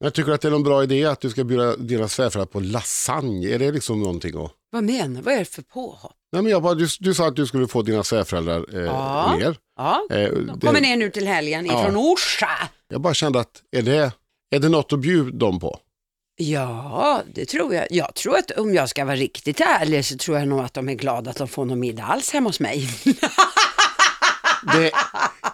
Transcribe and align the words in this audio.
Jag 0.00 0.14
tycker 0.14 0.32
att 0.32 0.40
det 0.40 0.48
är 0.48 0.52
en 0.52 0.62
bra 0.62 0.82
idé 0.82 1.04
att 1.04 1.20
du 1.20 1.30
ska 1.30 1.44
bjuda 1.44 1.76
dina 1.76 2.08
svärföräldrar 2.08 2.52
på 2.52 2.60
lasagne. 2.60 3.46
Är 3.54 3.58
det 3.58 3.72
liksom 3.72 4.02
någonting 4.02 4.44
att... 4.44 4.52
Vad 4.70 4.84
menar 4.84 5.16
du? 5.16 5.22
Vad 5.22 5.34
är 5.34 5.38
det 5.38 5.44
för 5.44 5.62
påhopp? 5.62 6.12
Nej, 6.32 6.42
men 6.42 6.52
jag 6.52 6.62
bara, 6.62 6.74
du, 6.74 6.88
du 7.00 7.14
sa 7.14 7.28
att 7.28 7.36
du 7.36 7.46
skulle 7.46 7.68
få 7.68 7.82
dina 7.82 8.04
svärföräldrar 8.04 8.64
eh, 8.74 8.80
Ja. 8.82 9.36
ner. 9.38 9.56
Ja, 9.76 10.00
Eh, 10.10 10.28
de 10.30 10.60
kommer 10.60 10.80
ner 10.80 10.96
nu 10.96 11.10
till 11.10 11.26
helgen 11.28 11.66
Ja. 11.66 11.82
ifrån 11.82 11.96
Orsa. 11.96 12.48
Jag 12.88 13.00
bara 13.00 13.14
kände 13.14 13.40
att, 13.40 13.62
är 13.76 13.82
det, 13.82 14.12
är 14.50 14.58
det 14.58 14.68
något 14.68 14.92
att 14.92 14.98
bjuda 15.00 15.36
dem 15.38 15.60
på? 15.60 15.78
Ja, 16.40 17.22
det 17.34 17.44
tror 17.44 17.74
jag. 17.74 17.86
Jag 17.90 18.14
tror 18.14 18.36
att 18.38 18.50
om 18.50 18.74
jag 18.74 18.88
ska 18.88 19.04
vara 19.04 19.16
riktigt 19.16 19.60
ärlig 19.60 20.04
så 20.04 20.16
tror 20.16 20.38
jag 20.38 20.48
nog 20.48 20.60
att 20.60 20.74
de 20.74 20.88
är 20.88 20.94
glada 20.94 21.30
att 21.30 21.36
de 21.36 21.48
får 21.48 21.64
någon 21.64 21.80
middag 21.80 22.02
alls 22.04 22.30
hemma 22.32 22.48
hos 22.48 22.60
mig. 22.60 22.88
Det, 24.62 24.90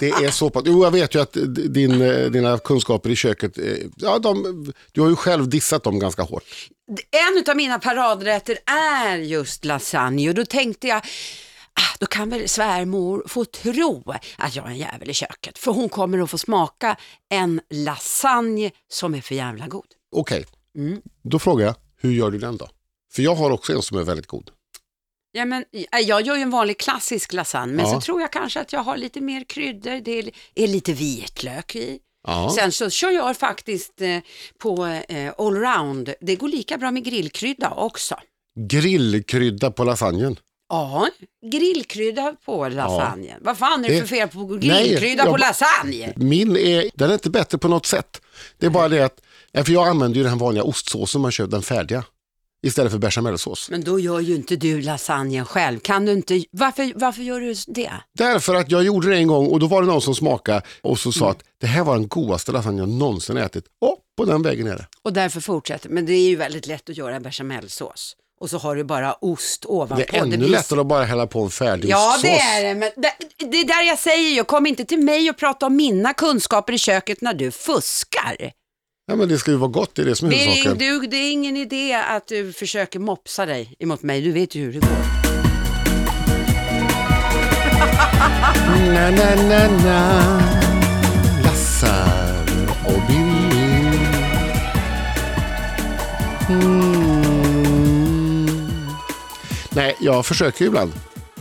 det 0.00 0.08
är 0.08 0.30
så 0.30 0.50
pass. 0.50 0.62
Jo, 0.66 0.84
jag 0.84 0.90
vet 0.90 1.14
ju 1.14 1.20
att 1.20 1.32
din, 1.74 1.98
dina 2.32 2.58
kunskaper 2.58 3.10
i 3.10 3.16
köket, 3.16 3.58
eh, 3.58 3.64
ja, 3.96 4.18
de, 4.18 4.72
du 4.92 5.00
har 5.00 5.08
ju 5.08 5.16
själv 5.16 5.48
dissat 5.48 5.82
dem 5.82 5.98
ganska 5.98 6.22
hårt. 6.22 6.44
En 7.10 7.44
av 7.50 7.56
mina 7.56 7.78
paradrätter 7.78 8.58
är 8.66 9.16
just 9.16 9.64
lasagne 9.64 10.28
och 10.28 10.34
då 10.34 10.44
tänkte 10.44 10.88
jag, 10.88 10.98
ah, 11.74 11.96
då 11.98 12.06
kan 12.06 12.30
väl 12.30 12.48
svärmor 12.48 13.24
få 13.28 13.44
tro 13.44 14.14
att 14.38 14.56
jag 14.56 14.64
är 14.66 14.70
en 14.70 14.76
jävel 14.78 15.10
i 15.10 15.14
köket. 15.14 15.58
För 15.58 15.72
hon 15.72 15.88
kommer 15.88 16.18
att 16.18 16.30
få 16.30 16.38
smaka 16.38 16.96
en 17.30 17.60
lasagne 17.70 18.70
som 18.88 19.14
är 19.14 19.20
för 19.20 19.34
jävla 19.34 19.66
god. 19.66 19.86
Okej, 20.16 20.46
Mm. 20.76 21.00
då 21.22 21.38
frågar 21.38 21.66
jag, 21.66 21.74
hur 22.00 22.12
gör 22.12 22.30
du 22.30 22.38
den 22.38 22.56
då? 22.56 22.68
För 23.12 23.22
jag 23.22 23.34
har 23.34 23.50
också 23.50 23.72
en 23.72 23.82
som 23.82 23.98
är 23.98 24.02
väldigt 24.02 24.26
god. 24.26 24.50
Ja, 25.36 25.44
men, 25.44 25.64
eh, 25.92 26.00
jag 26.00 26.22
gör 26.26 26.36
ju 26.36 26.42
en 26.42 26.50
vanlig 26.50 26.78
klassisk 26.78 27.32
lasagne, 27.32 27.72
men 27.72 27.84
Ja. 27.86 27.92
så 27.94 28.00
tror 28.00 28.20
jag 28.20 28.32
kanske 28.32 28.60
att 28.60 28.72
jag 28.72 28.80
har 28.80 28.96
lite 28.96 29.20
mer 29.20 29.44
kryddor, 29.44 30.00
det 30.04 30.18
är, 30.18 30.30
är 30.54 30.66
lite 30.66 30.92
vitlök 30.92 31.76
i. 31.76 31.98
Ja. 32.26 32.52
Sen 32.56 32.72
så 32.72 32.90
kör 32.90 33.10
jag 33.10 33.36
faktiskt 33.36 34.00
eh, 34.00 34.18
på 34.58 34.86
eh, 35.08 35.32
allround, 35.38 36.14
det 36.20 36.36
går 36.36 36.48
lika 36.48 36.78
bra 36.78 36.90
med 36.90 37.04
grillkrydda 37.04 37.70
också. 37.70 38.16
Grillkrydda 38.68 39.70
på 39.70 39.84
lasagnen. 39.84 40.36
Ja, 40.68 41.08
grillkrydda 41.52 42.34
på 42.44 42.68
lasagne. 42.68 43.36
Vad 43.40 43.58
fan 43.58 43.84
är 43.84 43.88
det 43.88 43.94
Det- 43.94 44.00
för 44.00 44.06
fel 44.06 44.28
på 44.28 44.38
Nej, 44.40 44.58
grillkrydda 44.88 45.22
jag 45.24 45.32
på 45.32 45.36
lasagne? 45.36 46.12
Min 46.16 46.56
är, 46.56 46.90
den 46.94 47.10
är 47.10 47.14
inte 47.14 47.30
bättre 47.30 47.58
på 47.58 47.68
något 47.68 47.86
sätt. 47.86 48.20
Det 48.58 48.66
är 48.66 48.70
bara 48.70 48.88
det 48.88 49.00
att, 49.04 49.20
ja, 49.52 49.64
för 49.64 49.72
jag 49.72 49.88
använder 49.88 50.18
ju 50.18 50.24
den 50.24 50.38
vanliga 50.38 50.64
ostsåsen 50.64 51.20
man 51.20 51.32
köper, 51.32 51.50
den 51.50 51.62
färdiga. 51.62 52.04
Istället 52.64 52.92
för 52.92 52.98
bechamelsås. 52.98 53.70
Men 53.70 53.84
då 53.84 54.00
gör 54.00 54.20
ju 54.20 54.34
inte 54.34 54.56
du 54.56 54.80
lasagnen 54.82 55.44
själv. 55.46 55.78
Kan 55.80 56.04
du 56.06 56.12
inte, 56.12 56.44
varför, 56.50 56.92
varför 56.94 57.22
gör 57.22 57.40
du 57.40 57.54
det? 57.66 57.90
Därför 58.18 58.54
att 58.54 58.70
jag 58.70 58.82
gjorde 58.84 59.08
det 59.10 59.16
en 59.16 59.26
gång 59.26 59.46
och 59.46 59.60
då 59.60 59.66
var 59.66 59.82
det 59.82 59.88
någon 59.88 60.02
som 60.02 60.14
smakade 60.14 60.62
och 60.82 60.98
så 60.98 61.12
sa 61.12 61.30
att 61.30 61.42
det 61.60 61.66
här 61.66 61.84
var 61.84 61.94
den 61.94 62.08
godaste 62.08 62.52
lasagne 62.52 62.78
jag 62.80 62.88
någonsin 62.88 63.36
ätit. 63.36 63.64
Och 63.80 63.98
på 64.16 64.24
den 64.24 64.42
vägen 64.42 64.66
är 64.66 64.76
det. 64.76 64.86
Och 65.02 65.12
därför 65.12 65.40
fortsätter. 65.40 65.88
Men 65.88 66.06
det 66.06 66.12
är 66.12 66.28
ju 66.28 66.36
väldigt 66.36 66.66
lätt 66.66 66.90
att 66.90 66.96
göra 66.96 67.20
bechamelsås. 67.20 68.16
Och 68.40 68.50
så 68.50 68.58
har 68.58 68.76
du 68.76 68.84
bara 68.84 69.12
ost 69.12 69.64
ovanpå. 69.66 70.04
Det 70.10 70.16
är 70.16 70.22
ännu 70.22 70.36
blir- 70.36 70.48
lättare 70.48 70.80
att 70.80 70.86
bara 70.86 71.04
hälla 71.04 71.26
på 71.26 71.40
en 71.42 71.50
färdig 71.50 71.88
Ja, 71.88 72.18
det 72.22 72.38
är 72.38 72.64
det. 72.64 72.74
Men 72.74 72.90
det, 72.96 73.12
det 73.50 73.60
är 73.60 73.64
där 73.66 73.82
jag 73.88 73.98
säger, 73.98 74.36
jag 74.36 74.46
kom 74.46 74.66
inte 74.66 74.84
till 74.84 74.98
mig 74.98 75.30
och 75.30 75.36
prata 75.36 75.66
om 75.66 75.76
mina 75.76 76.14
kunskaper 76.14 76.72
i 76.72 76.78
köket 76.78 77.20
när 77.20 77.34
du 77.34 77.50
fuskar. 77.50 78.36
Ja, 79.06 79.16
men 79.16 79.28
det 79.28 79.38
ska 79.38 79.50
ju 79.50 79.56
vara 79.56 79.70
gott, 79.70 79.94
det 79.94 80.02
är 80.02 80.06
det 80.06 80.16
som 80.16 80.28
är 80.28 80.32
Det 80.32 80.36
är, 80.36 80.46
huvudsaken. 80.48 80.78
du, 80.78 81.06
det 81.06 81.16
är 81.16 81.32
ingen 81.32 81.56
idé 81.56 81.94
att 81.94 82.26
du 82.26 82.52
försöker 82.52 82.98
mopsa 82.98 83.46
dig 83.46 83.76
emot 83.78 84.02
mig, 84.02 84.22
du 84.22 84.32
vet 84.32 84.54
ju 84.54 84.64
hur 84.64 84.72
det 84.72 84.78
går. 84.78 84.88
Na, 88.94 89.10
na, 89.10 89.34
na, 89.48 89.68
na. 89.84 90.40
Lassar 91.44 92.44
och 92.86 93.02
Billy. 93.08 93.74
Mm. 96.48 97.24
Nej, 99.70 99.96
jag 100.00 100.26
försöker 100.26 100.60
ju 100.60 100.66
ibland. 100.66 100.92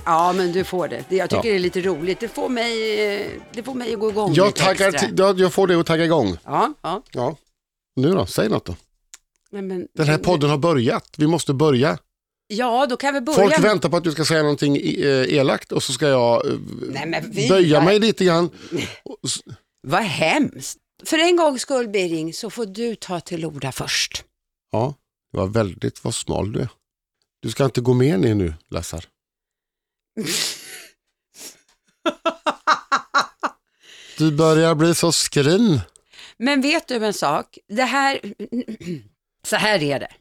Ja, 0.05 0.33
men 0.33 0.51
du 0.51 0.63
får 0.63 0.87
det. 0.87 1.03
det 1.09 1.15
jag 1.15 1.29
tycker 1.29 1.43
Ja. 1.47 1.51
det 1.51 1.55
är 1.55 1.59
lite 1.59 1.81
roligt. 1.81 2.19
Det 2.19 2.27
får 2.27 2.49
mig, 2.49 3.03
eh, 3.21 3.27
det 3.53 3.63
får 3.63 3.73
mig 3.73 3.93
att 3.93 3.99
gå 3.99 4.09
igång 4.09 4.33
Jag, 4.33 4.45
lite 4.47 4.61
taggar 4.61 4.89
extra. 4.89 5.09
jag, 5.17 5.39
jag 5.39 5.53
får 5.53 5.67
det 5.67 5.79
att 5.79 5.85
tagga 5.85 6.05
igång. 6.05 6.37
Ja, 6.45 6.73
ja. 6.81 7.01
Ja. 7.11 7.35
Nu 7.95 8.11
då, 8.11 8.25
säg 8.25 8.49
något 8.49 8.65
då. 8.65 8.75
Men, 9.51 9.67
men, 9.67 9.87
Den 9.93 10.07
här 10.07 10.17
podden 10.17 10.49
har 10.49 10.57
börjat, 10.57 11.13
vi 11.17 11.27
måste 11.27 11.53
börja. 11.53 11.97
Ja, 12.47 12.85
då 12.85 12.97
kan 12.97 13.13
vi 13.13 13.21
börja. 13.21 13.39
Folk 13.39 13.63
väntar 13.63 13.89
på 13.89 13.97
att 13.97 14.03
du 14.03 14.11
ska 14.11 14.25
säga 14.25 14.41
någonting 14.41 14.77
eh, 14.77 15.33
elakt 15.33 15.71
och 15.71 15.83
så 15.83 15.93
ska 15.93 16.07
jag 16.07 16.45
eh, 16.47 16.53
Nej, 16.89 17.05
men 17.07 17.31
vi- 17.31 17.49
böja 17.49 17.81
mig 17.83 17.99
lite 17.99 18.25
grann. 18.25 18.49
Vad 19.87 20.03
hemskt. 20.03 20.77
För 21.05 21.17
en 21.17 21.35
gångs 21.35 21.61
skull, 21.61 21.87
Birging, 21.87 22.33
så 22.33 22.49
får 22.49 22.65
du 22.65 22.95
ta 22.95 23.19
till 23.19 23.45
orda 23.45 23.71
först. 23.71 24.23
Ja, 24.71 24.93
det 25.31 25.37
var 25.37 25.47
väldigt 25.47 26.03
vad 26.03 26.15
smal 26.15 26.51
du 26.51 26.59
är. 26.59 26.69
Du 27.41 27.49
ska 27.51 27.65
inte 27.65 27.81
gå 27.81 27.93
med 27.93 28.19
ner 28.19 28.35
nu, 28.35 28.53
Lassar. 28.69 29.05
Du 34.17 34.31
börjar 34.31 34.75
bli 34.75 34.95
så 34.95 35.11
skrin. 35.11 35.79
Men 36.43 36.61
vet 36.61 36.87
du 36.87 37.05
en 37.05 37.13
sak? 37.13 37.57
Det 37.69 37.83
här, 37.83 38.19
så 39.47 39.55
här 39.55 39.83
är 39.83 39.99
det. 39.99 40.11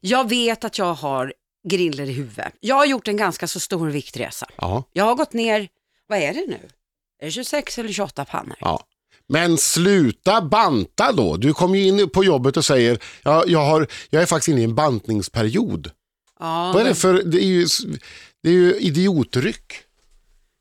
Jag 0.00 0.28
vet 0.28 0.64
att 0.64 0.78
jag 0.78 0.94
har 0.94 1.32
griller 1.68 2.08
i 2.08 2.12
huvudet. 2.12 2.52
Jag 2.60 2.74
har 2.76 2.86
gjort 2.86 3.08
en 3.08 3.16
ganska 3.16 3.46
så 3.48 3.60
stor 3.60 3.88
viktresa. 3.90 4.46
Ja, 4.56 4.84
Jag 4.92 5.04
har 5.04 5.14
gått 5.14 5.32
ner, 5.32 5.68
vad 6.06 6.18
är 6.18 6.34
det 6.34 6.46
nu? 6.48 6.58
Är 7.22 7.26
det 7.26 7.30
26 7.30 7.78
eller 7.78 7.92
28 7.92 8.24
pannor? 8.24 8.56
ja. 8.60 8.84
Men 9.30 9.58
sluta 9.58 10.42
banta 10.42 11.12
då. 11.12 11.36
Du 11.36 11.54
kom 11.54 11.74
ju 11.74 11.82
in 11.86 12.10
på 12.10 12.24
jobbet 12.24 12.56
och 12.56 12.64
säger, 12.64 12.98
ja, 13.22 13.44
jag, 13.46 13.64
har, 13.64 13.86
jag 14.10 14.22
är 14.22 14.26
faktiskt 14.26 14.48
inne 14.48 14.60
i 14.60 14.64
en 14.64 14.74
bantningsperiod. 14.74 15.90
Ja, 16.40 16.70
Vad 16.74 16.80
är 16.80 16.84
det 16.84 16.84
men- 16.84 16.94
för, 16.96 17.22
det 17.22 17.38
är 17.44 17.46
ju, 17.46 17.66
det 18.42 18.48
är 18.48 18.52
ju 18.52 18.74
idiotryck. 18.74 19.72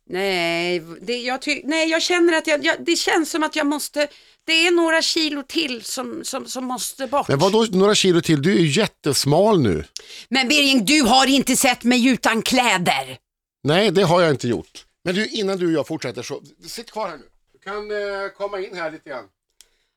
Nej, 0.09 0.79
det, 1.01 1.17
jag, 1.17 1.41
ty, 1.41 1.61
nej, 1.63 1.89
jag 1.89 2.01
känner 2.01 2.37
att 2.37 2.47
jag, 2.47 2.65
jag, 2.65 2.75
det 2.85 2.95
känns 2.95 3.31
som 3.31 3.43
att 3.43 3.55
jag 3.55 3.67
måste, 3.67 4.07
det 4.45 4.67
är 4.67 4.71
några 4.71 5.01
kilo 5.01 5.43
till 5.43 5.81
som, 5.83 6.23
som, 6.23 6.45
som 6.47 6.65
måste 6.65 7.07
bort. 7.07 7.27
Men 7.27 7.39
vadå 7.39 7.67
några 7.71 7.95
kilo 7.95 8.21
till? 8.21 8.41
Du 8.41 8.51
är 8.51 8.59
ju 8.59 8.67
jättesmal 8.67 9.61
nu. 9.61 9.83
Men 10.29 10.47
Birging, 10.47 10.85
du 10.85 11.01
har 11.01 11.27
inte 11.27 11.55
sett 11.55 11.83
mig 11.83 12.07
utan 12.07 12.41
kläder. 12.41 13.17
Nej, 13.63 13.91
det 13.91 14.03
har 14.03 14.21
jag 14.21 14.31
inte 14.31 14.47
gjort. 14.47 14.85
Men 15.03 15.15
du, 15.15 15.27
innan 15.27 15.57
du 15.57 15.65
och 15.65 15.73
jag 15.73 15.87
fortsätter 15.87 16.21
så, 16.21 16.41
sitt 16.67 16.91
kvar 16.91 17.07
här 17.09 17.17
nu. 17.17 17.23
Du 17.53 17.59
kan 17.59 17.91
eh, 17.91 18.29
komma 18.37 18.59
in 18.59 18.75
här 18.77 18.91
lite 18.91 19.09
grann. 19.09 19.25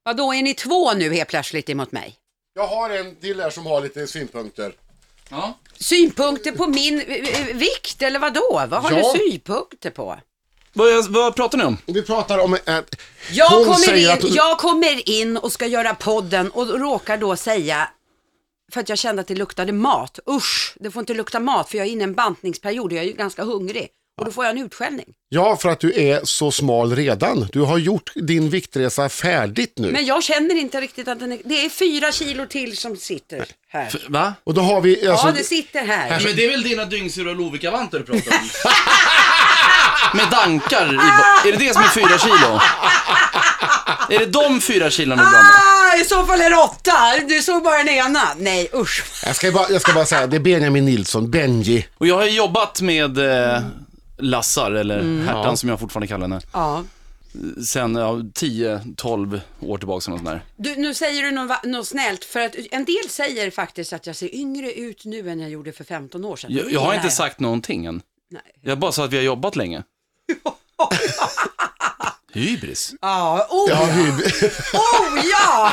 Vadå, 0.02 0.34
är 0.34 0.42
ni 0.42 0.54
två 0.54 0.92
nu 0.92 1.14
helt 1.14 1.28
plötsligt 1.28 1.70
emot 1.70 1.92
mig? 1.92 2.16
Jag 2.54 2.66
har 2.66 2.90
en 2.90 3.16
till 3.16 3.40
här 3.40 3.50
som 3.50 3.66
har 3.66 3.80
lite 3.80 4.06
synpunkter. 4.06 4.72
Ja. 5.30 5.58
Synpunkter 5.80 6.52
på 6.52 6.66
min 6.66 7.00
eh, 7.00 7.16
eh, 7.16 7.56
vikt 7.56 8.02
eller 8.02 8.18
vadå? 8.18 8.62
Vad 8.68 8.82
har 8.82 8.90
Ja. 8.92 9.12
du 9.12 9.18
synpunkter 9.18 9.90
på? 9.90 10.18
Vad, 10.72 11.10
vad 11.12 11.34
pratar 11.36 11.58
ni 11.58 11.64
om? 11.64 11.76
Vi 11.86 12.02
pratar 12.02 12.38
om 12.38 12.54
att 12.54 12.94
Jag 13.32 13.48
hon 13.50 13.64
kommer, 13.64 13.76
säger 13.76 14.06
in, 14.12 14.18
att... 14.28 14.34
jag 14.34 14.58
kommer 14.58 15.08
in 15.08 15.36
och 15.36 15.52
ska 15.52 15.66
göra 15.66 15.94
podden 15.94 16.50
och 16.50 16.80
råkar 16.80 17.16
då 17.16 17.36
säga, 17.36 17.88
för 18.72 18.80
att 18.80 18.88
jag 18.88 18.98
kände 18.98 19.20
att 19.20 19.28
det 19.28 19.34
luktade 19.34 19.72
mat, 19.72 20.18
usch, 20.30 20.74
det 20.80 20.90
får 20.90 21.00
inte 21.00 21.14
lukta 21.14 21.40
mat 21.40 21.70
för 21.70 21.78
jag 21.78 21.86
är 21.86 21.90
inne 21.90 22.00
i 22.00 22.04
en 22.04 22.14
bantningsperiod 22.14 22.86
och 22.92 22.98
jag 22.98 23.04
är 23.04 23.08
ju 23.08 23.12
ganska 23.14 23.44
hungrig. 23.44 23.88
Och 24.20 24.26
då 24.26 24.32
får 24.32 24.44
jag 24.44 24.56
en 24.58 24.64
utskällning. 24.64 25.06
Ja, 25.28 25.56
för 25.56 25.68
att 25.68 25.80
du 25.80 26.00
är 26.00 26.20
så 26.24 26.50
smal 26.50 26.96
redan. 26.96 27.48
Du 27.52 27.60
har 27.60 27.78
gjort 27.78 28.12
din 28.14 28.50
viktresa 28.50 29.08
färdigt 29.08 29.72
nu. 29.76 29.92
Men 29.92 30.04
jag 30.06 30.22
känner 30.22 30.54
inte 30.54 30.80
riktigt 30.80 31.08
att 31.08 31.18
den 31.20 31.32
är, 31.32 31.38
det 31.44 31.64
är 31.64 31.68
fyra 31.68 32.12
kilo 32.12 32.46
till 32.46 32.76
som 32.76 32.96
sitter 32.96 33.44
här. 33.68 33.94
Va? 34.08 34.34
Och 34.44 34.54
då 34.54 34.60
har 34.60 34.80
vi... 34.80 35.08
Alltså, 35.08 35.26
Ja, 35.26 35.32
det 35.32 35.44
sitter 35.44 35.84
här. 35.84 36.20
Men 36.24 36.36
det 36.36 36.44
är 36.44 36.50
väl 36.50 36.62
dina 36.62 36.84
dyngsura 36.84 37.32
Lovikkavantar 37.32 37.98
du 37.98 38.04
pratar 38.04 38.38
om? 38.38 38.48
Med 40.18 40.30
dankar 40.30 40.94
i 40.94 41.48
Är 41.48 41.52
det 41.52 41.64
det 41.64 41.74
som 41.74 41.82
är 41.82 41.88
fyra 41.88 42.18
kilo? 42.18 42.60
Är 44.10 44.18
det 44.18 44.26
de 44.26 44.60
fyra 44.60 44.90
kilon 44.90 45.18
du 45.18 45.24
blandar? 45.24 45.40
Ah, 45.40 45.96
I 46.00 46.04
så 46.04 46.26
fall 46.26 46.40
är 46.40 46.50
det 46.50 46.56
åtta. 46.56 46.92
Du 47.28 47.42
såg 47.42 47.62
bara 47.62 47.78
den 47.78 47.88
ena. 47.88 48.22
Nej, 48.38 48.68
usch. 48.74 49.04
jag, 49.26 49.36
ska 49.36 49.52
bara, 49.52 49.70
jag 49.70 49.80
ska 49.82 49.92
bara 49.92 50.06
säga, 50.06 50.26
det 50.26 50.36
är 50.36 50.40
Benjamin 50.40 50.84
Nilsson, 50.84 51.30
Benji. 51.30 51.86
Och 51.98 52.06
jag 52.06 52.16
har 52.16 52.24
jobbat 52.24 52.80
med 52.80 53.18
eh, 53.18 53.62
Lassar, 54.20 54.70
eller 54.72 55.22
Hertan 55.24 55.42
Ja. 55.44 55.56
som 55.56 55.68
jag 55.68 55.80
fortfarande 55.80 56.06
kallar 56.06 56.28
henne, 56.28 56.40
Ja. 56.52 56.84
sen 57.66 57.94
ja, 57.94 58.12
10-12 58.12 59.40
år 59.60 59.78
tillbaka 59.78 59.94
något 59.94 60.02
sånt 60.18 60.24
där. 60.24 60.44
Du, 60.56 60.76
nu 60.76 60.94
säger 60.94 61.22
du 61.22 61.30
något, 61.70 61.86
snällt, 61.86 62.24
för 62.24 62.40
att 62.40 62.54
en 62.70 62.84
del 62.84 63.08
säger 63.08 63.50
faktiskt 63.50 63.92
att 63.92 64.06
jag 64.06 64.16
ser 64.16 64.34
yngre 64.34 64.72
ut 64.72 65.04
nu 65.04 65.30
än 65.30 65.40
jag 65.40 65.50
gjorde 65.50 65.72
för 65.72 65.84
15 65.84 66.24
år 66.24 66.36
sedan. 66.36 66.52
Jag, 66.52 66.72
jag 66.72 66.80
har 66.80 66.94
inte 66.94 67.10
sagt 67.10 67.40
någonting 67.40 67.86
än. 67.86 68.02
Nej. 68.30 68.42
Jag 68.62 68.78
bara 68.78 68.92
sa 68.92 69.04
att 69.04 69.12
vi 69.12 69.16
har 69.16 69.24
jobbat 69.24 69.56
länge. 69.56 69.82
Hybris. 72.32 72.94
Ja, 73.00 73.46
oh, 73.50 73.70
Ja, 73.70 73.84
hur, 73.84 74.12
oh 74.74 75.26
ja! 75.32 75.72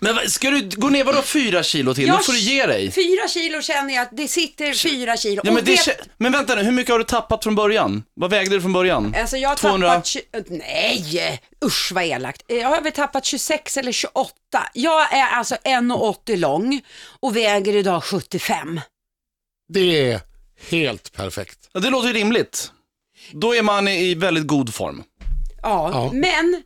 Men 0.00 0.30
ska 0.30 0.50
du 0.50 0.68
gå 0.76 0.88
ner 0.88 1.04
vadå 1.04 1.22
fyra 1.22 1.62
kilo 1.62 1.94
till? 1.94 2.06
Jag- 2.06 2.24
får 2.24 2.32
du 2.32 2.38
ge 2.38 2.66
dig. 2.66 2.90
Fyra 2.92 3.28
kilo 3.28 3.62
känner 3.62 3.94
jag 3.94 4.02
att 4.02 4.08
det 4.16 4.28
sitter 4.28 4.72
fyra 4.74 5.16
kilo. 5.16 5.42
Ja, 5.44 5.50
men, 5.50 5.58
Och 5.60 5.64
det, 5.64 5.72
vet- 5.72 5.80
kä- 5.86 6.08
men 6.18 6.32
vänta 6.32 6.54
nu, 6.54 6.62
hur 6.62 6.72
mycket 6.72 6.92
har 6.92 6.98
du 6.98 7.04
tappat 7.04 7.42
från 7.44 7.54
början? 7.54 8.02
Vad 8.14 8.30
vägde 8.30 8.56
du 8.56 8.60
från 8.60 8.72
början? 8.72 9.14
Alltså 9.20 9.36
jag 9.36 9.48
har 9.48 9.56
200? 9.56 9.88
tappat, 9.88 10.04
tju- 10.04 10.46
nej 10.50 11.40
usch 11.64 11.92
vad 11.94 12.04
elakt. 12.04 12.42
Jag 12.46 12.68
har 12.68 12.80
väl 12.80 12.92
tappat 12.92 13.24
26 13.24 13.76
eller 13.76 13.92
28. 13.92 14.32
Jag 14.74 15.12
är 15.14 15.26
alltså 15.28 15.56
1,80 15.64 16.36
lång 16.36 16.80
och 17.20 17.36
väger 17.36 17.76
idag 17.76 18.04
75. 18.04 18.80
Det 19.68 20.10
är 20.10 20.20
helt 20.70 21.12
perfekt. 21.12 21.58
Ja, 21.72 21.80
det 21.80 21.90
låter 21.90 22.08
ju 22.08 22.14
rimligt. 22.14 22.70
Då 23.32 23.54
är 23.54 23.62
man 23.62 23.88
i 23.88 24.14
väldigt 24.14 24.46
god 24.46 24.74
form. 24.74 25.02
Ja, 25.62 25.90
Ja. 25.92 26.10
men 26.12 26.62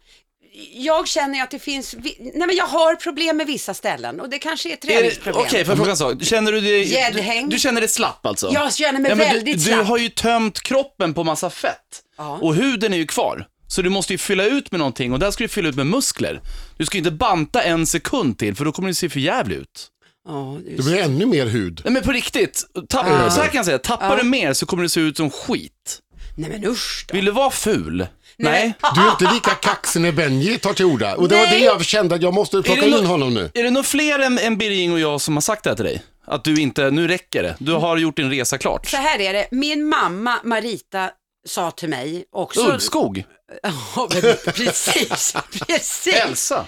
jag 0.72 1.08
känner 1.08 1.42
att 1.42 1.50
det 1.50 1.58
finns, 1.58 1.94
nej 2.18 2.32
men 2.46 2.56
jag 2.56 2.66
har 2.66 2.94
problem 2.94 3.36
med 3.36 3.46
vissa 3.46 3.74
ställen 3.74 4.20
och 4.20 4.30
det 4.30 4.38
kanske 4.38 4.72
är 4.72 4.76
träningsproblem. 4.76 5.44
Okej, 5.46 5.64
får 5.64 5.70
jag 5.72 5.78
fråga 5.78 5.90
en 5.90 5.96
sak? 5.96 6.24
Känner 6.24 6.52
du 6.52 6.60
dig... 6.60 6.92
Gäddhäng. 6.92 7.48
Du, 7.48 7.56
du 7.56 7.60
känner 7.60 7.80
dig 7.80 7.90
slapp 7.90 8.26
alltså? 8.26 8.50
Jag 8.52 8.74
känner 8.74 9.00
mig 9.00 9.10
men 9.10 9.18
väldigt 9.18 9.44
du, 9.44 9.52
Du 9.52 9.60
slapp. 9.76 9.86
har 9.86 9.98
ju 9.98 10.08
tömt 10.08 10.60
kroppen 10.60 11.14
på 11.14 11.24
massa 11.24 11.50
fett. 11.50 12.02
Ja. 12.18 12.38
Och 12.42 12.54
huden 12.54 12.92
är 12.92 12.96
ju 12.98 13.06
kvar. 13.06 13.46
Så 13.68 13.82
du 13.82 13.90
måste 13.90 14.12
ju 14.12 14.18
fylla 14.18 14.44
ut 14.44 14.70
med 14.70 14.78
någonting 14.78 15.12
och 15.12 15.18
där 15.18 15.30
ska 15.30 15.44
du 15.44 15.48
fylla 15.48 15.68
ut 15.68 15.76
med 15.76 15.86
muskler. 15.86 16.40
Du 16.76 16.86
ska 16.86 16.96
ju 16.96 16.98
inte 16.98 17.10
banta 17.10 17.62
en 17.62 17.86
sekund 17.86 18.38
till 18.38 18.54
för 18.54 18.64
då 18.64 18.72
kommer 18.72 18.88
det 18.88 18.94
se 18.94 19.08
för 19.08 19.20
jävligt 19.20 19.58
ut. 19.60 19.88
Ja, 20.28 20.58
det 20.76 20.82
blir 20.82 20.96
ännu 20.98 21.26
mer 21.26 21.46
hud. 21.46 21.80
Nej 21.84 21.92
men 21.92 22.02
på 22.02 22.12
riktigt, 22.12 22.64
tapp, 22.88 23.06
så 23.32 23.40
här 23.40 23.46
kan 23.48 23.56
jag 23.56 23.64
säga, 23.64 23.78
tappar 23.78 24.16
du 24.16 24.22
mer 24.22 24.52
så 24.52 24.66
kommer 24.66 24.82
det 24.82 24.88
se 24.88 25.00
ut 25.00 25.16
som 25.16 25.30
skit. 25.30 26.00
Nej 26.36 26.50
men 26.50 26.64
usch 26.66 27.04
då. 27.08 27.14
Vill 27.14 27.24
du 27.24 27.30
vara 27.32 27.50
ful? 27.50 28.06
Nej. 28.42 28.74
Du 28.94 29.00
är 29.00 29.10
inte 29.10 29.34
lika 29.34 29.50
kaxig 29.50 30.00
när 30.00 30.12
Benji 30.12 30.58
tar 30.58 30.72
till 30.72 30.84
orda. 30.84 31.16
Och 31.16 31.28
det 31.28 31.34
var 31.34 31.42
Nej. 31.42 31.60
det 31.60 31.64
jag 31.64 31.84
kände 31.84 32.14
att 32.14 32.22
jag 32.22 32.34
måste 32.34 32.62
plocka 32.62 32.86
in 32.86 33.06
honom 33.06 33.34
nu. 33.34 33.50
Är 33.54 33.62
det 33.64 33.70
nog 33.70 33.86
fler 33.86 34.18
än, 34.18 34.38
än 34.38 34.58
Birging 34.58 34.92
och 34.92 35.00
jag 35.00 35.20
som 35.20 35.36
har 35.36 35.40
sagt 35.40 35.64
det 35.64 35.70
här 35.70 35.76
till 35.76 35.84
dig? 35.84 36.02
Att 36.26 36.44
du 36.44 36.60
inte, 36.60 36.90
nu 36.90 37.08
räcker 37.08 37.42
det. 37.42 37.56
Du 37.58 37.72
har 37.72 37.96
gjort 37.96 38.16
din 38.16 38.30
resa 38.30 38.58
klart. 38.58 38.86
Så 38.86 38.96
här 38.96 39.20
är 39.20 39.32
det, 39.32 39.48
min 39.50 39.88
mamma 39.88 40.38
Marita 40.44 41.10
sa 41.48 41.70
till 41.70 41.88
mig 41.88 42.24
också. 42.32 42.60
Ulvskog, 42.60 43.24
Ja, 43.62 44.08
men 44.12 44.22
precis, 44.54 45.34
precis. 45.66 46.14
Elsa. 46.14 46.66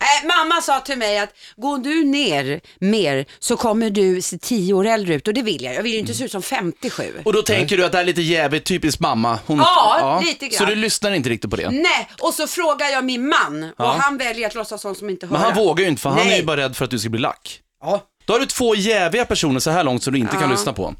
Äh, 0.00 0.26
mamma 0.28 0.60
sa 0.62 0.80
till 0.80 0.98
mig 0.98 1.18
att 1.18 1.30
går 1.56 1.78
du 1.78 2.04
ner 2.04 2.60
mer 2.80 3.26
så 3.38 3.56
kommer 3.56 3.90
du 3.90 4.22
se 4.22 4.38
tio 4.38 4.74
år 4.74 4.86
äldre 4.86 5.14
ut 5.14 5.28
och 5.28 5.34
det 5.34 5.42
vill 5.42 5.62
jag. 5.64 5.74
Jag 5.74 5.82
vill 5.82 5.92
ju 5.92 5.98
inte 5.98 6.14
se 6.14 6.24
ut 6.24 6.32
som 6.32 6.42
57. 6.42 7.04
Och 7.24 7.32
då 7.32 7.42
tänker 7.42 7.76
du 7.76 7.84
att 7.84 7.92
det 7.92 7.98
här 7.98 8.02
är 8.04 8.06
lite 8.06 8.22
jävligt 8.22 8.64
typiskt 8.64 9.00
mamma. 9.00 9.38
Hon, 9.46 9.58
Ja, 9.58 10.20
lite 10.24 10.48
grann. 10.48 10.58
Så 10.58 10.64
du 10.64 10.74
lyssnar 10.74 11.12
inte 11.12 11.28
riktigt 11.28 11.50
på 11.50 11.56
det. 11.56 11.70
Nej, 11.70 12.08
och 12.20 12.34
så 12.34 12.46
frågar 12.46 12.86
jag 12.88 13.04
min 13.04 13.28
man 13.28 13.72
och 13.78 13.86
han 13.88 14.18
väljer 14.18 14.46
att 14.46 14.54
låtsas 14.54 14.80
som 14.82 14.94
som 14.94 15.10
inte 15.10 15.26
hör. 15.26 15.32
Men 15.32 15.40
han 15.42 15.54
vågar 15.54 15.82
ju 15.84 15.90
inte 15.90 16.02
för 16.02 16.10
han 16.10 16.18
är 16.18 16.24
Nej. 16.24 16.38
ju 16.40 16.44
bara 16.44 16.56
rädd 16.56 16.76
för 16.76 16.84
att 16.84 16.90
du 16.90 16.98
ska 16.98 17.08
bli 17.08 17.20
lack. 17.20 17.60
Ja. 17.82 18.02
Då 18.24 18.32
har 18.32 18.40
du 18.40 18.46
två 18.46 18.74
jäviga 18.74 19.24
personer 19.24 19.60
så 19.60 19.70
här 19.70 19.84
långt 19.84 20.02
som 20.02 20.12
du 20.12 20.18
inte 20.18 20.32
kan 20.32 20.42
Ja. 20.42 20.48
lyssna 20.50 20.72
på. 20.72 20.94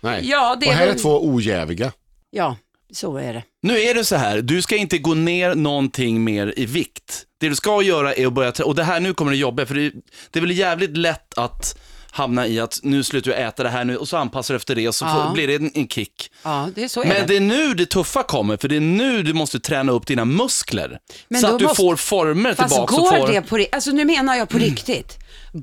Nej. 0.00 0.20
Ja, 0.30 0.56
det 0.60 0.66
och 0.66 0.72
är 0.72 0.76
här 0.76 0.86
väl- 0.86 0.94
är 0.94 0.98
två 0.98 1.28
ojäviga. 1.34 1.92
Ja, 2.36 2.56
så 2.92 3.16
är 3.16 3.34
det. 3.34 3.42
Nu 3.62 3.80
är 3.80 3.94
det 3.94 4.04
så 4.04 4.16
här, 4.16 4.42
du 4.42 4.62
ska 4.62 4.76
inte 4.76 4.98
gå 4.98 5.14
ner 5.14 5.54
någonting 5.54 6.24
mer 6.24 6.54
i 6.56 6.66
vikt. 6.66 7.22
Det 7.40 7.48
du 7.48 7.54
ska 7.56 7.82
göra 7.82 8.14
är 8.14 8.26
att 8.26 8.32
börja, 8.32 8.50
trä- 8.52 8.64
och 8.64 8.74
det 8.74 8.84
här 8.84 9.00
nu 9.00 9.14
kommer 9.14 9.30
det 9.32 9.36
jobba, 9.38 9.66
för 9.66 9.74
det, 9.74 9.92
det 10.30 10.38
är 10.38 10.40
väl 10.40 10.58
jävligt 10.58 10.96
lätt 10.96 11.38
att 11.38 11.78
hamna 12.10 12.46
i 12.46 12.60
att 12.60 12.80
nu 12.82 13.02
slutar 13.04 13.30
du 13.30 13.36
äta 13.36 13.62
det 13.62 13.68
här 13.68 13.84
nu 13.84 13.96
och 13.96 14.08
så 14.08 14.16
anpassar 14.16 14.54
du 14.54 14.56
efter 14.56 14.74
det 14.74 14.88
och 14.88 14.94
så 14.94 15.04
Ja. 15.04 15.24
får, 15.26 15.34
blir 15.34 15.46
det 15.48 15.54
en, 15.54 15.70
en 15.74 15.88
kick. 15.88 16.30
Ja, 16.42 16.68
det 16.74 16.84
är 16.84 16.88
så 16.88 17.02
är 17.02 17.06
Men 17.06 17.14
det. 17.16 17.26
det 17.26 17.36
är 17.36 17.40
nu 17.40 17.74
det 17.74 17.86
tuffa 17.86 18.22
kommer, 18.22 18.56
för 18.56 18.68
det 18.68 18.76
är 18.76 18.80
nu 18.80 19.22
du 19.22 19.32
måste 19.32 19.60
träna 19.60 19.92
upp 19.92 20.06
dina 20.06 20.24
muskler. 20.24 20.98
Men 21.28 21.40
så 21.40 21.46
då 21.46 21.52
att 21.52 21.58
du 21.58 21.64
måste- 21.64 21.82
får 21.82 21.96
former 21.96 22.54
Fast 22.54 22.68
tillbaka. 22.74 22.96
går 22.96 23.02
och 23.02 23.08
får... 23.08 23.16
Mm. 23.16 23.34
det 23.34 23.42
på 23.48 23.56
riktigt? 23.56 23.74
Alltså 23.74 23.90
nu 23.90 24.04
menar 24.04 24.36
jag 24.36 24.48
på 24.48 24.58
riktigt. 24.58 25.18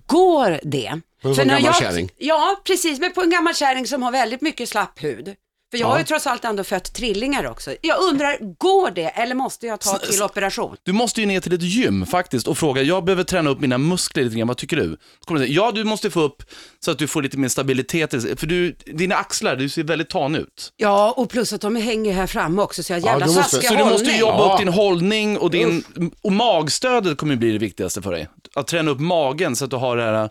Går 0.07 0.59
det? 0.63 1.01
På 1.21 1.27
en 1.29 1.35
För 1.35 1.41
sån 1.41 1.47
när 1.47 1.55
gammal 1.59 1.63
jag, 1.81 1.91
kärring? 1.91 2.09
Ja, 2.17 2.61
precis. 2.65 2.99
Men 2.99 3.11
på 3.13 3.21
en 3.21 3.29
gammal 3.29 3.55
kärring 3.55 3.87
som 3.87 4.03
har 4.03 4.11
väldigt 4.11 4.41
mycket 4.41 4.69
slapp 4.69 5.03
hud. 5.03 5.35
För 5.73 5.77
jag 5.79 5.87
har 5.87 5.97
ju 5.97 6.03
trots 6.03 6.27
allt 6.27 6.45
ändå 6.45 6.63
fött 6.63 6.93
trillingar 6.93 7.45
också. 7.47 7.75
Jag 7.81 8.01
undrar, 8.01 8.37
går 8.57 8.91
det 8.91 9.01
eller 9.09 9.35
måste 9.35 9.67
jag 9.67 9.79
ta 9.79 9.97
till 9.97 10.23
operation? 10.23 10.75
Du 10.83 10.91
måste 10.91 11.21
ju 11.21 11.27
ner 11.27 11.39
till 11.39 11.53
ett 11.53 11.61
gym 11.61 12.05
faktiskt 12.05 12.47
och 12.47 12.57
fråga, 12.57 12.81
jag 12.81 13.03
behöver 13.05 13.23
träna 13.23 13.49
upp 13.49 13.59
mina 13.59 13.77
muskler 13.77 14.23
lite 14.23 14.35
grann, 14.35 14.47
vad 14.47 14.57
tycker 14.57 14.75
du? 14.77 14.87
Då 14.89 14.97
kommer 15.25 15.39
du 15.41 15.45
säga, 15.47 15.55
ja 15.55 15.71
du 15.71 15.83
måste 15.83 16.09
få 16.09 16.21
upp 16.21 16.43
så 16.85 16.91
att 16.91 16.97
du 16.97 17.07
får 17.07 17.21
lite 17.21 17.37
mer 17.37 17.47
stabilitet, 17.47 18.11
för 18.11 18.45
du, 18.47 18.71
dina 18.85 19.15
axlar, 19.15 19.55
du 19.55 19.69
ser 19.69 19.83
väldigt 19.83 20.09
tan 20.09 20.35
ut. 20.35 20.73
Ja, 20.77 21.11
och 21.17 21.29
plus 21.29 21.53
att 21.53 21.61
de 21.61 21.75
hänger 21.75 22.13
här 22.13 22.27
framme 22.27 22.61
också 22.61 22.83
så 22.83 22.93
jag 22.93 23.01
har 23.01 23.07
jävla 23.09 23.25
du 23.25 23.33
måste- 23.33 23.61
Så 23.67 23.73
du 23.73 23.83
måste 23.83 23.93
hållning. 23.93 24.19
jobba 24.19 24.37
Ja. 24.47 24.53
upp 24.53 24.59
din 24.59 24.67
hållning 24.73 25.37
och 25.37 25.51
din, 25.51 25.83
och 26.21 26.31
magstödet 26.31 27.17
kommer 27.17 27.33
ju 27.33 27.39
bli 27.39 27.51
det 27.51 27.57
viktigaste 27.59 28.01
för 28.01 28.11
dig. 28.11 28.27
Att 28.55 28.67
träna 28.67 28.91
upp 28.91 28.99
magen 28.99 29.55
så 29.55 29.65
att 29.65 29.71
du 29.71 29.77
har 29.77 29.97
det 29.97 30.03
här, 30.03 30.29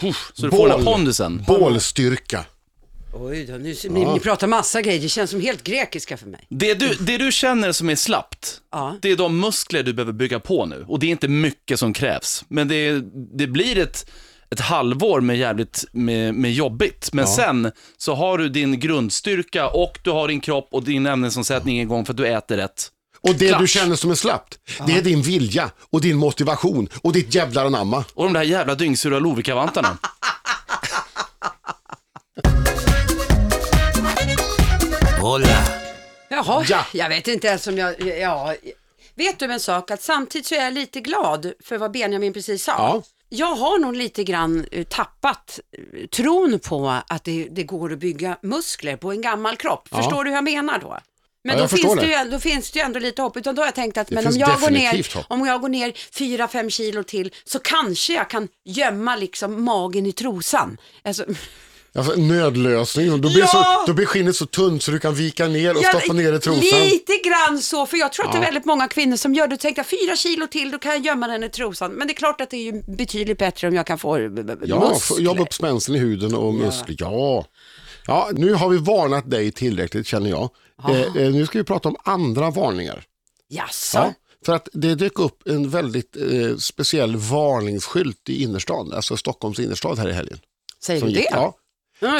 puff, 0.00 0.30
så 0.34 0.42
du 0.46 0.50
får 0.50 0.68
den 0.68 0.78
här 0.84 0.92
pondusen. 0.92 1.44
Bålstyrka. 1.46 2.44
Oj 3.14 3.44
då, 3.44 3.52
nu, 3.52 3.74
ni, 3.90 4.04
ni 4.04 4.20
pratar 4.20 4.46
massa 4.46 4.82
grejer, 4.82 5.00
det 5.00 5.08
känns 5.08 5.30
som 5.30 5.40
helt 5.40 5.62
grekiska 5.64 6.16
för 6.16 6.26
mig. 6.26 6.46
Det 6.48 6.74
du, 6.74 6.94
det 7.00 7.18
du 7.18 7.32
känner 7.32 7.72
som 7.72 7.90
är 7.90 7.94
slappt, 7.96 8.60
Ja. 8.72 8.96
det 9.02 9.10
är 9.10 9.16
de 9.16 9.40
muskler 9.40 9.82
du 9.82 9.92
behöver 9.92 10.12
bygga 10.12 10.40
på 10.40 10.66
nu. 10.66 10.84
Och 10.88 10.98
det 10.98 11.06
är 11.06 11.10
inte 11.10 11.28
mycket 11.28 11.78
som 11.78 11.92
krävs. 11.92 12.44
Men 12.48 12.68
det, 12.68 13.00
det 13.38 13.46
blir 13.46 13.78
ett, 13.78 14.10
ett 14.50 14.60
halvår 14.60 15.20
med 15.20 15.38
jävligt 15.38 15.84
med, 15.92 16.34
med 16.34 16.52
jobbigt. 16.52 17.10
Men 17.12 17.26
sen 17.26 17.72
så 17.98 18.14
har 18.14 18.38
du 18.38 18.48
din 18.48 18.80
grundstyrka 18.80 19.68
och 19.68 19.98
du 20.04 20.10
har 20.10 20.28
din 20.28 20.40
kropp 20.40 20.68
och 20.72 20.84
din 20.84 21.06
ämnesomsättning 21.06 21.80
igång 21.80 22.04
för 22.04 22.12
att 22.12 22.16
du 22.16 22.26
äter 22.26 22.56
rätt. 22.56 22.88
Och 23.28 23.34
det 23.34 23.48
Klart. 23.48 23.60
du 23.60 23.66
känner 23.68 23.96
som 23.96 24.10
är 24.10 24.14
slappt, 24.14 24.58
det 24.86 24.92
är 24.92 25.02
din 25.02 25.22
vilja 25.22 25.70
och 25.90 26.00
din 26.00 26.16
motivation 26.16 26.88
och 27.02 27.12
ditt 27.12 27.34
jävlar 27.34 27.64
anamma. 27.66 28.04
Och 28.14 28.24
de 28.24 28.32
där 28.32 28.42
jävla 28.42 28.74
dyngsura 28.74 29.18
Lovikkavantarna. 29.18 29.98
Jaha, 36.28 36.64
Ja. 36.68 36.86
jag 36.92 37.08
vet 37.08 37.28
inte 37.28 37.48
ens 37.48 37.66
om 37.66 37.78
jag, 37.78 38.18
ja. 38.18 38.54
Vet 39.14 39.38
du 39.38 39.52
en 39.52 39.60
sak, 39.60 39.90
att 39.90 40.02
samtidigt 40.02 40.46
så 40.46 40.54
är 40.54 40.64
jag 40.64 40.72
lite 40.72 41.00
glad 41.00 41.52
för 41.64 41.78
vad 41.78 41.92
Benjamin 41.92 42.32
precis 42.32 42.64
sa. 42.64 42.72
Ja. 42.72 43.02
Jag 43.28 43.54
har 43.54 43.78
nog 43.78 43.96
lite 43.96 44.24
grann 44.24 44.66
eh, 44.72 44.84
tappat 44.84 45.60
eh, 45.78 46.06
tron 46.06 46.58
på 46.58 47.00
att 47.06 47.24
det, 47.24 47.48
det 47.50 47.62
går 47.62 47.92
att 47.92 47.98
bygga 47.98 48.36
muskler 48.42 48.96
på 48.96 49.10
en 49.12 49.22
gammal 49.22 49.56
kropp. 49.56 49.88
Ja. 49.90 49.96
Förstår 49.96 50.24
du 50.24 50.30
hur 50.30 50.36
jag 50.36 50.44
menar 50.44 50.78
då? 50.78 50.98
Men 51.44 51.56
Ja, 51.56 51.62
då, 51.62 51.68
finns 51.68 51.96
det 51.96 52.24
ju, 52.24 52.30
då 52.30 52.38
finns 52.40 52.70
det 52.70 52.78
ju 52.78 52.84
ändå 52.84 52.98
lite 52.98 53.22
hopp. 53.22 53.36
Utan 53.36 53.54
då 53.54 53.62
har 53.62 53.66
jag 53.66 53.74
tänkt 53.74 53.98
att 53.98 54.10
men 54.10 54.26
om 54.26 54.36
jag, 54.36 54.60
går 54.60 54.70
ner, 54.70 55.14
hopp. 55.16 55.24
om 55.28 55.46
jag 55.46 55.60
går 55.60 55.68
ner 55.68 55.90
4-5 55.92 56.70
kilo 56.70 57.02
till 57.02 57.34
så 57.44 57.58
kanske 57.58 58.14
jag 58.14 58.30
kan 58.30 58.48
gömma 58.64 59.16
liksom 59.16 59.64
magen 59.64 60.06
i 60.06 60.12
trosan. 60.12 60.78
Alltså, 61.04 61.24
Alltså, 61.94 62.12
nödlösning, 62.16 63.10
då 63.10 63.16
blir, 63.28 63.38
Ja! 63.38 63.46
så, 63.46 63.90
då 63.90 63.94
blir 63.94 64.06
skinnet 64.06 64.36
så 64.36 64.46
tunt 64.46 64.82
så 64.82 64.90
du 64.90 64.98
kan 64.98 65.14
vika 65.14 65.48
ner 65.48 65.76
och 65.76 65.82
Ja, 65.82 65.88
stoppa 65.88 66.12
ner 66.12 66.32
i 66.32 66.38
trosan. 66.38 66.80
Lite 66.80 67.12
grann 67.24 67.58
så, 67.58 67.86
för 67.86 67.96
jag 67.96 68.12
tror 68.12 68.26
att 68.26 68.32
det 68.32 68.38
är 68.38 68.42
väldigt 68.42 68.64
många 68.64 68.88
kvinnor 68.88 69.16
som 69.16 69.34
gör 69.34 69.48
det. 69.48 69.56
Tänkte 69.56 69.84
fyra 69.84 70.16
kilo 70.16 70.46
till, 70.46 70.70
då 70.70 70.78
kan 70.78 70.92
jag 70.92 71.06
gömma 71.06 71.28
den 71.28 71.44
i 71.44 71.48
trosan. 71.48 71.92
Men 71.92 72.06
det 72.06 72.12
är 72.12 72.14
klart 72.16 72.40
att 72.40 72.50
det 72.50 72.56
är 72.56 72.62
ju 72.72 72.82
betydligt 72.96 73.38
bättre 73.38 73.68
om 73.68 73.74
jag 73.74 73.86
kan 73.86 73.98
få 73.98 74.16
eh, 74.16 74.30
Ja, 74.64 74.88
muskler. 74.90 75.18
jobba 75.24 75.42
upp 75.42 75.52
spänsten 75.54 75.94
i 75.94 75.98
huden 75.98 76.34
och 76.34 76.54
muskler. 76.54 76.96
Ja. 76.98 77.46
ja, 78.06 78.28
nu 78.32 78.54
har 78.54 78.68
vi 78.68 78.78
varnat 78.78 79.30
dig 79.30 79.52
tillräckligt 79.52 80.06
känner 80.06 80.30
jag. 80.30 80.50
Eh, 80.88 81.00
eh, 81.00 81.32
nu 81.32 81.46
ska 81.46 81.58
vi 81.58 81.64
prata 81.64 81.88
om 81.88 81.96
andra 82.04 82.50
varningar. 82.50 83.04
Jaså? 83.48 83.98
Ja, 83.98 84.12
för 84.46 84.52
att 84.52 84.68
det 84.72 84.94
dök 84.94 85.18
upp 85.18 85.48
en 85.48 85.70
väldigt 85.70 86.16
eh, 86.16 86.56
speciell 86.56 87.16
varningsskylt 87.16 88.28
i 88.28 88.42
innerstan, 88.42 88.92
alltså 88.92 89.16
Stockholms 89.16 89.58
innerstad 89.58 89.98
här 89.98 90.08
i 90.08 90.12
helgen. 90.12 90.38
Säger 90.84 91.00
som 91.00 91.08
du 91.08 91.14
det? 91.14 91.20
gick- 91.20 91.28
Ja, 91.30 91.54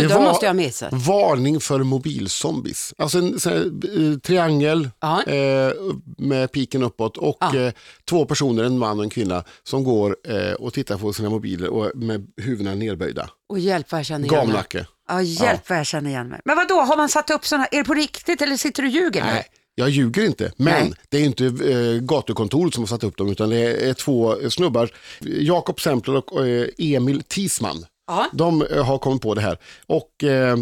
Det 0.00 0.06
var- 0.06 0.20
måste 0.22 0.46
jag 0.46 0.50
ha 0.50 0.54
missat. 0.54 0.92
varning 0.92 1.60
för 1.60 1.78
mobilzombies. 1.78 2.94
Alltså 2.98 3.18
en 3.18 3.38
här, 3.44 3.64
eh, 4.12 4.18
triangel 4.18 4.88
Ja. 5.00 5.22
eh, 5.22 5.72
med 6.18 6.52
piken 6.52 6.82
uppåt 6.82 7.16
och 7.16 7.36
Ja. 7.40 7.56
eh, 7.56 7.72
två 8.08 8.24
personer, 8.24 8.64
en 8.64 8.78
man 8.78 8.98
och 8.98 9.04
en 9.04 9.10
kvinna, 9.10 9.44
som 9.62 9.84
går 9.84 10.16
eh, 10.28 10.52
och 10.52 10.72
tittar 10.74 10.98
på 10.98 11.12
sina 11.12 11.30
mobiler 11.30 11.68
och 11.68 11.90
med 11.94 12.26
huvudena 12.36 12.74
nerböjda. 12.76 13.30
Och 13.48 13.58
hjälp 13.58 13.92
vad 13.92 13.98
jag 13.98 14.06
känner 14.06 14.26
igen 14.26 14.36
mig. 14.38 14.46
Gamnacke. 14.46 14.86
Ja, 15.08 15.22
hjälp 15.22 15.68
vad 15.68 15.78
jag 15.78 15.86
känner 15.86 16.10
igen 16.10 16.28
mig. 16.28 16.40
Men 16.44 16.56
vad 16.56 16.68
då 16.68 16.74
har 16.80 16.96
man 16.96 17.08
satt 17.08 17.30
upp 17.30 17.46
sådana, 17.46 17.66
är 17.66 17.78
det 17.78 17.84
på 17.84 17.94
riktigt 17.94 18.42
eller 18.42 18.56
sitter 18.56 18.82
du 18.82 18.88
och 18.88 18.94
ljuger 18.94 19.20
nu? 19.20 19.26
Nej, 19.26 19.44
jag 19.74 19.88
ljuger 19.90 20.24
inte. 20.24 20.52
Men 20.56 20.86
Nej. 20.88 20.92
det 21.08 21.16
är 21.18 21.24
inte 21.24 21.44
eh, 21.46 22.00
gatukontoret 22.00 22.74
som 22.74 22.82
har 22.82 22.88
satt 22.88 23.04
upp 23.04 23.16
dem 23.16 23.28
utan 23.28 23.50
det 23.50 23.88
är 23.88 23.94
två 23.94 24.36
snubbar. 24.50 24.90
Jakob 25.20 25.80
Sempler 25.80 26.16
och 26.16 26.46
eh, 26.46 26.66
Emil 26.78 27.22
Tisman. 27.28 27.86
Ja. 28.06 28.26
De 28.32 28.62
eh, 28.62 28.84
har 28.84 28.98
kommit 28.98 29.22
på 29.22 29.34
det 29.34 29.40
här. 29.40 29.58
Och 29.86 30.24
eh, 30.24 30.56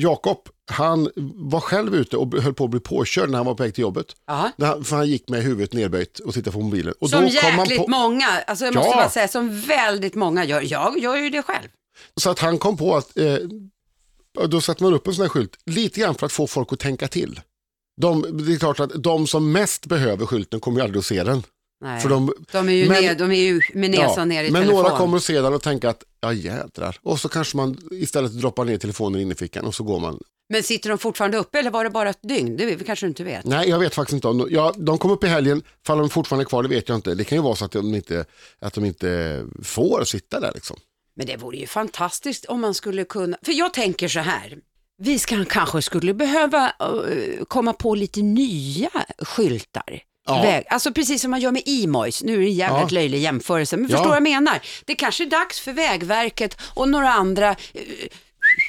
Jakob, 0.00 0.38
han 0.70 1.10
var 1.34 1.60
själv 1.60 1.94
ute 1.94 2.16
och 2.16 2.34
höll 2.42 2.54
på 2.54 2.64
att 2.64 2.70
bli 2.70 2.80
påkörd 2.80 3.30
när 3.30 3.36
han 3.36 3.46
var 3.46 3.54
på 3.54 3.62
väg 3.62 3.74
till 3.74 3.82
jobbet. 3.82 4.06
Han- 4.26 4.84
För 4.84 4.96
han 4.96 5.06
gick 5.08 5.28
med 5.28 5.42
huvudet 5.42 5.72
nerböjt 5.72 6.18
och 6.18 6.34
tittade 6.34 6.52
på 6.54 6.60
mobilen. 6.60 6.94
Och 7.00 7.10
Som 7.10 7.26
jäkligt 7.26 7.78
på, 7.78 7.88
många, 7.88 8.26
alltså 8.46 8.64
jag 8.64 8.74
måste 8.74 8.90
Ja. 8.90 8.96
bara 8.96 9.08
säga, 9.10 9.28
som 9.28 9.60
väldigt 9.60 10.14
många 10.14 10.44
gör. 10.44 10.60
Jag 10.72 10.98
gör 10.98 11.16
ju 11.16 11.30
det 11.30 11.42
själv. 11.42 11.68
Så 12.20 12.30
att 12.30 12.38
han 12.38 12.58
kom 12.58 12.76
på 12.76 12.96
att 12.96 13.16
eh, 13.18 13.36
då 14.48 14.60
satte 14.60 14.82
man 14.82 14.94
upp 14.94 15.06
en 15.06 15.14
sån 15.14 15.22
här 15.22 15.28
skylt 15.28 15.56
lite 15.66 16.00
grann 16.00 16.14
för 16.14 16.26
att 16.26 16.32
få 16.32 16.46
folk 16.46 16.72
att 16.72 16.78
tänka 16.80 17.08
till. 17.08 17.40
De, 18.00 18.44
det 18.46 18.52
är 18.54 18.58
klart 18.58 18.80
att 18.80 19.02
de 19.02 19.26
som 19.26 19.52
mest 19.52 19.86
behöver 19.86 20.26
skylten 20.26 20.60
kommer 20.60 20.78
ju 20.80 20.84
aldrig 20.84 20.98
att 20.98 21.04
se 21.06 21.24
den. 21.24 21.42
Nej. 21.80 22.00
För 22.00 22.08
de, 22.08 22.32
de, 22.52 22.68
är 22.68 22.72
ju 22.72 22.88
men- 22.88 23.02
ner, 23.02 23.14
de 23.14 23.30
är 23.32 23.34
ju 23.42 23.60
med 23.74 23.90
näsan 23.90 24.28
ner 24.28 24.44
i 24.44 24.50
men 24.50 24.62
telefon. 24.62 24.82
några 24.82 24.98
kommer 24.98 25.16
att 25.16 25.22
se 25.22 25.40
den 25.40 25.54
och 25.54 25.62
tänka 25.62 25.90
att 25.90 26.04
ja 26.20 26.32
jädrar. 26.32 26.98
Och 27.02 27.20
så 27.20 27.28
kanske 27.28 27.56
man 27.56 27.78
istället 27.90 28.32
droppar 28.40 28.64
ner 28.64 28.78
telefonen 28.78 29.20
in 29.20 29.32
i 29.32 29.34
fickan 29.34 29.64
och 29.64 29.74
så 29.74 29.84
går 29.84 30.00
man. 30.00 30.18
Men 30.48 30.62
sitter 30.62 30.88
de 30.88 30.98
fortfarande 30.98 31.38
uppe 31.38 31.58
eller 31.58 31.70
var 31.70 31.84
det 31.84 31.90
bara 31.90 32.10
ett 32.10 32.22
dygn? 32.22 32.56
Det 32.56 32.84
kanske 32.86 33.06
du 33.06 33.08
inte 33.08 33.24
vet. 33.24 33.44
Nej, 33.44 33.68
jag 33.68 33.78
vet 33.78 33.94
faktiskt 33.94 34.14
inte. 34.14 34.28
om 34.28 34.48
Ja, 34.50 34.74
de 34.76 34.98
kom 34.98 35.10
upp 35.10 35.24
i 35.24 35.26
helgen, 35.26 35.62
fall 35.86 35.98
de 35.98 36.10
fortfarande 36.10 36.44
kvar, 36.44 36.62
det 36.62 36.68
vet 36.68 36.88
jag 36.88 36.98
inte. 36.98 37.14
Det 37.14 37.24
kan 37.24 37.38
ju 37.38 37.42
vara 37.42 37.56
så 37.56 37.64
att 37.64 37.72
de 37.72 37.94
inte, 37.94 38.24
att 38.58 38.74
de 38.74 38.84
inte 38.84 39.44
får 39.62 40.04
sitta 40.04 40.40
där 40.40 40.52
liksom. 40.54 40.76
Men 41.16 41.26
det 41.26 41.36
vore 41.36 41.56
ju 41.56 41.66
fantastiskt 41.66 42.44
om 42.44 42.60
man 42.60 42.74
skulle 42.74 43.04
kunna, 43.04 43.36
för 43.42 43.52
jag 43.52 43.74
tänker 43.74 44.08
så 44.08 44.20
här, 44.20 44.58
vi 44.98 45.18
ska, 45.18 45.44
kanske 45.44 45.82
skulle 45.82 46.14
behöva 46.14 46.66
eh, 46.80 47.44
komma 47.48 47.72
på 47.72 47.94
lite 47.94 48.22
nya 48.22 48.90
skyltar. 49.18 50.00
Ja. 50.26 50.42
Väg, 50.42 50.64
alltså 50.70 50.92
precis 50.92 51.22
som 51.22 51.30
man 51.30 51.40
gör 51.40 51.52
med 51.52 51.62
e-mois, 51.66 52.22
nu 52.22 52.34
är 52.34 52.38
det 52.38 52.44
en 52.46 52.52
jävligt 52.52 52.92
Ja. 52.92 52.94
löjlig 52.94 53.18
jämförelse, 53.20 53.76
men 53.76 53.84
Ja. 53.90 53.96
förstår 53.96 54.08
vad 54.08 54.16
jag 54.16 54.22
menar? 54.22 54.60
Det 54.84 54.94
kanske 54.94 55.24
är 55.24 55.30
dags 55.30 55.60
för 55.60 55.72
Vägverket 55.72 56.56
och 56.74 56.88
några 56.88 57.08
andra 57.12 57.50
eh, 57.50 57.56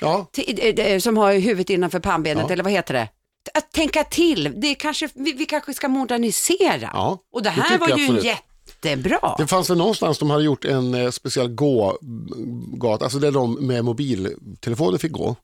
Ja, 0.02 0.28
eh, 0.38 0.68
eh, 0.86 1.00
som 1.00 1.18
har 1.18 1.34
huvudet 1.34 1.70
innanför 1.70 2.00
pannbenet, 2.00 2.52
eller 2.52 2.64
vad 2.64 2.72
heter 2.74 2.94
det? 2.94 3.10
Att 3.54 3.72
tänka 3.72 4.04
till, 4.04 4.54
det 4.56 4.76
kanske, 4.76 5.10
vi, 5.14 5.34
vi 5.34 5.46
kanske 5.46 5.74
ska 5.74 5.88
modernisera. 5.88 6.92
Och 7.34 7.44
det 7.44 7.50
det 7.50 7.50
här 7.50 7.64
tycker 7.64 7.80
var 7.80 7.88
ju 7.88 7.94
absolut. 8.04 8.24
jättebra. 8.24 9.36
det 9.38 9.48
fanns 9.48 9.70
väl 9.70 9.78
någonstans 9.78 10.20
de 10.20 10.30
hade 10.30 10.44
gjort 10.44 10.66
en 10.66 10.94
eh, 10.94 11.10
speciell 11.12 11.48
gågata, 11.48 13.06
alltså 13.06 13.20
där 13.20 13.32
de 13.32 13.54
med 13.68 13.86
mobiltelefoner 13.86 14.98
fick 14.98 15.12
gå. 15.12 15.36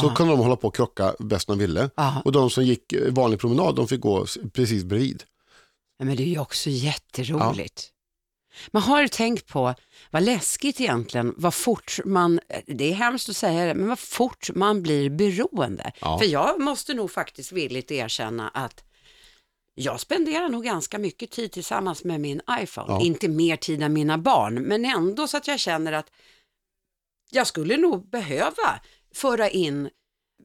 Så 0.00 0.06
Ja. 0.06 0.14
kunde 0.14 0.32
de 0.32 0.40
hålla 0.40 0.56
på 0.56 0.68
och 0.68 0.74
krocka 0.76 1.14
bäst 1.18 1.46
de 1.48 1.58
ville. 1.58 1.90
Ja. 1.96 2.22
Och 2.24 2.32
de 2.32 2.50
som 2.50 2.64
gick 2.64 2.94
vanlig 3.10 3.40
promenad, 3.40 3.74
de 3.76 3.88
fick 3.88 4.00
gå 4.00 4.26
precis 4.52 4.84
bredvid. 4.84 5.22
Ja, 5.98 6.04
men 6.04 6.16
det 6.16 6.22
är 6.22 6.26
ju 6.26 6.38
också 6.38 6.70
jätteroligt. 6.70 7.90
Man 8.70 8.82
har 8.82 9.02
ju 9.02 9.08
tänkt 9.08 9.46
på 9.46 9.74
vad 10.10 10.22
läskigt 10.22 10.80
egentligen, 10.80 11.34
vad 11.36 11.54
fort 11.54 12.00
man, 12.04 12.40
det 12.66 12.90
är 12.90 12.94
hemskt 12.94 13.28
att 13.28 13.36
säga 13.36 13.66
det, 13.66 13.74
men 13.74 13.88
vad 13.88 13.98
fort 13.98 14.50
man 14.54 14.82
blir 14.82 15.10
beroende. 15.10 15.92
Ja. 16.00 16.18
För 16.18 16.26
jag 16.26 16.60
måste 16.60 16.94
nog 16.94 17.10
faktiskt 17.10 17.52
villigt 17.52 17.90
erkänna 17.90 18.48
att 18.48 18.84
jag 19.74 20.00
spenderar 20.00 20.48
nog 20.48 20.64
ganska 20.64 20.98
mycket 20.98 21.30
tid 21.30 21.52
tillsammans 21.52 22.04
med 22.04 22.20
min 22.20 22.40
iPhone. 22.60 22.92
Ja. 22.92 23.00
Inte 23.02 23.28
mer 23.28 23.56
tid 23.56 23.82
än 23.82 23.92
mina 23.92 24.18
barn, 24.18 24.54
men 24.54 24.84
ändå 24.84 25.28
så 25.28 25.36
att 25.36 25.48
jag 25.48 25.60
känner 25.60 25.92
att 25.92 26.10
jag 27.30 27.46
skulle 27.46 27.76
nog 27.76 28.10
behöva 28.10 28.80
föra 29.14 29.50
in 29.50 29.90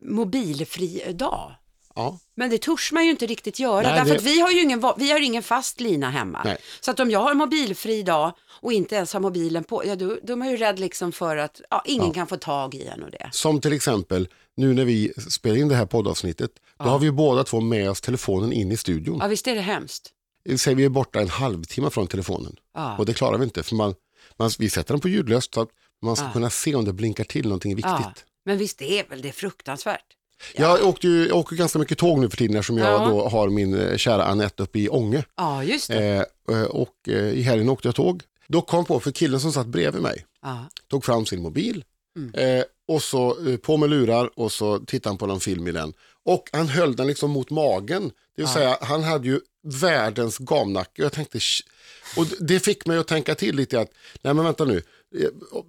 mobilfri 0.01 1.13
dag. 1.13 1.55
Ja. 1.99 2.19
Men 2.35 2.49
det 2.49 2.57
törs 2.57 2.91
man 2.91 3.05
ju 3.05 3.11
inte 3.11 3.25
riktigt 3.25 3.59
göra, 3.59 3.81
Nej, 3.81 3.93
därför 3.93 4.09
det- 4.09 4.15
att 4.15 4.23
vi 4.23 4.39
har 4.39 4.51
ju 4.51 4.61
ingen, 4.61 4.83
vi 4.97 5.11
har 5.11 5.19
ingen 5.19 5.43
fast 5.43 5.79
lina 5.79 6.09
hemma. 6.09 6.41
Nej. 6.45 6.57
Så 6.79 6.91
att 6.91 6.99
om 6.99 7.11
jag 7.11 7.19
har 7.19 7.33
mobilfri 7.33 8.03
dag 8.03 8.33
och 8.61 8.73
inte 8.73 8.95
ens 8.95 9.13
har 9.13 9.19
mobilen 9.19 9.63
på, 9.63 9.85
ja, 9.85 9.95
då, 9.95 10.17
då 10.23 10.33
är 10.33 10.37
man 10.37 10.49
ju 10.49 10.57
rädd 10.57 10.79
liksom 10.79 11.11
för 11.11 11.37
att 11.37 11.61
ja, 11.69 11.81
ingen 11.85 12.07
Ja. 12.07 12.13
kan 12.13 12.27
få 12.27 12.37
tag 12.37 12.75
i 12.75 12.85
en 12.85 13.03
och 13.03 13.11
det. 13.11 13.29
Som 13.31 13.61
till 13.61 13.73
exempel, 13.73 14.27
nu 14.57 14.73
när 14.73 14.85
vi 14.85 15.13
spelar 15.29 15.55
in 15.57 15.67
det 15.67 15.75
här 15.75 15.85
poddavsnittet, 15.85 16.51
då 16.77 16.83
har 16.85 16.99
vi 16.99 17.05
ju 17.05 17.11
båda 17.11 17.43
två 17.43 17.61
med 17.61 17.89
oss 17.89 18.01
telefonen 18.01 18.53
in 18.53 18.71
i 18.71 18.77
studion. 18.77 19.17
Ja, 19.21 19.27
visst 19.27 19.47
är 19.47 19.55
det 19.55 19.61
hemskt. 19.61 20.09
Säg 20.57 20.75
vi 20.75 20.85
är 20.85 20.89
borta 20.89 21.19
en 21.21 21.29
halvtimme 21.29 21.89
från 21.89 22.07
telefonen. 22.07 22.55
Och 22.97 23.05
det 23.05 23.13
klarar 23.13 23.37
vi 23.37 23.43
inte, 23.43 23.63
för 23.63 23.75
man, 23.75 23.95
man, 24.37 24.49
vi 24.59 24.69
sätter 24.69 24.93
den 24.93 25.01
på 25.01 25.09
ljudlöst 25.09 25.53
så 25.53 25.61
att 25.61 25.69
man 26.01 26.15
ska 26.15 26.31
kunna 26.31 26.49
se 26.49 26.75
om 26.75 26.85
det 26.85 26.93
blinkar 26.93 27.23
till 27.23 27.43
någonting 27.43 27.75
viktigt. 27.75 28.25
Men 28.45 28.57
visst 28.57 28.81
är 28.81 29.09
väl 29.09 29.21
det 29.21 29.31
fruktansvärt? 29.31 30.05
Jag, 30.55 30.83
åkte 30.87 31.07
ju, 31.07 31.27
jag 31.27 31.37
åker 31.37 31.55
ganska 31.55 31.79
mycket 31.79 31.97
tåg 31.97 32.19
nu 32.19 32.29
för 32.29 32.37
tiden 32.37 32.55
eftersom 32.55 32.77
jag 32.77 32.87
Ja. 33.01 33.05
då 33.09 33.27
har 33.29 33.49
min 33.49 33.73
eh, 33.79 33.97
kära 33.97 34.23
Anette 34.25 34.63
uppe 34.63 34.79
i 34.79 34.89
Ånge. 34.89 35.23
Ja, 35.37 35.63
just 35.63 35.87
det. 35.87 36.27
Eh, 36.49 36.57
eh, 36.59 36.63
och 36.63 36.95
eh, 37.07 37.13
i 37.29 37.41
helgen 37.41 37.69
åkte 37.69 37.87
jag 37.87 37.95
tåg. 37.95 38.21
Då 38.47 38.61
kom 38.61 38.85
på, 38.85 38.99
för 38.99 39.11
killen 39.11 39.39
som 39.39 39.51
satt 39.51 39.67
bredvid 39.67 40.01
mig, 40.01 40.25
Ja. 40.41 40.65
tog 40.89 41.05
fram 41.05 41.25
sin 41.25 41.41
mobil 41.41 41.83
Mm. 42.17 42.57
eh, 42.59 42.63
och 42.87 43.03
så 43.03 43.47
eh, 43.49 43.57
på 43.57 43.77
med 43.77 43.89
lurar 43.89 44.29
och 44.39 44.51
så 44.51 44.79
tittade 44.79 45.09
han 45.09 45.17
på 45.17 45.25
någon 45.27 45.39
film 45.39 45.67
i 45.67 45.71
den. 45.71 45.93
Och 46.25 46.49
han 46.51 46.67
höll 46.67 46.95
den 46.95 47.07
liksom 47.07 47.31
mot 47.31 47.49
magen. 47.49 48.03
Det 48.03 48.41
vill 48.41 48.45
Ja. 48.47 48.53
säga 48.53 48.77
han 48.81 49.03
hade 49.03 49.27
ju 49.27 49.39
världens 49.63 50.37
gamnacke. 50.37 51.01
Jag 51.01 51.11
tänkte, 51.13 51.39
och 52.17 52.25
det 52.39 52.59
fick 52.59 52.85
mig 52.85 52.97
att 52.97 53.07
tänka 53.07 53.35
till 53.35 53.55
lite 53.55 53.79
att, 53.79 53.89
nej 54.21 54.33
men 54.33 54.45
vänta 54.45 54.65
nu, 54.65 54.81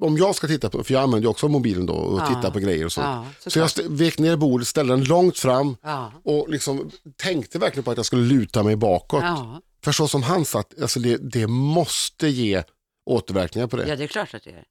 om 0.00 0.16
jag 0.16 0.34
ska 0.34 0.46
titta 0.46 0.70
på, 0.70 0.84
för 0.84 0.94
jag 0.94 1.02
använder 1.02 1.28
också 1.28 1.48
mobilen 1.48 1.86
då 1.86 1.94
och 1.94 2.20
Ja. 2.20 2.26
tittar 2.26 2.50
på 2.50 2.58
grejer 2.58 2.84
och 2.84 2.92
sånt. 2.92 3.06
Ja, 3.44 3.50
så 3.50 3.58
jag 3.58 3.70
vek 3.88 4.18
ner 4.18 4.36
bordet, 4.36 4.68
ställde 4.68 4.92
den 4.96 5.04
långt 5.04 5.38
fram 5.38 5.76
Ja. 5.82 6.12
och 6.24 6.48
liksom 6.48 6.90
tänkte 7.16 7.58
verkligen 7.58 7.84
på 7.84 7.90
att 7.90 7.96
jag 7.96 8.06
skulle 8.06 8.22
luta 8.22 8.62
mig 8.62 8.76
bakåt. 8.76 9.22
Ja. 9.22 9.60
För 9.84 9.92
så 9.92 10.08
som 10.08 10.22
han 10.22 10.44
satt, 10.44 10.80
alltså 10.82 11.00
det, 11.00 11.16
det 11.16 11.46
måste 11.46 12.28
ge 12.28 12.62
återverkningar 13.06 13.66
på 13.66 13.76
det. 13.76 13.88
ja, 13.88 13.96
det 13.96 14.04
är 14.04 14.08
klart 14.08 14.34
att 14.34 14.44
det 14.44 14.50
är. 14.50 14.64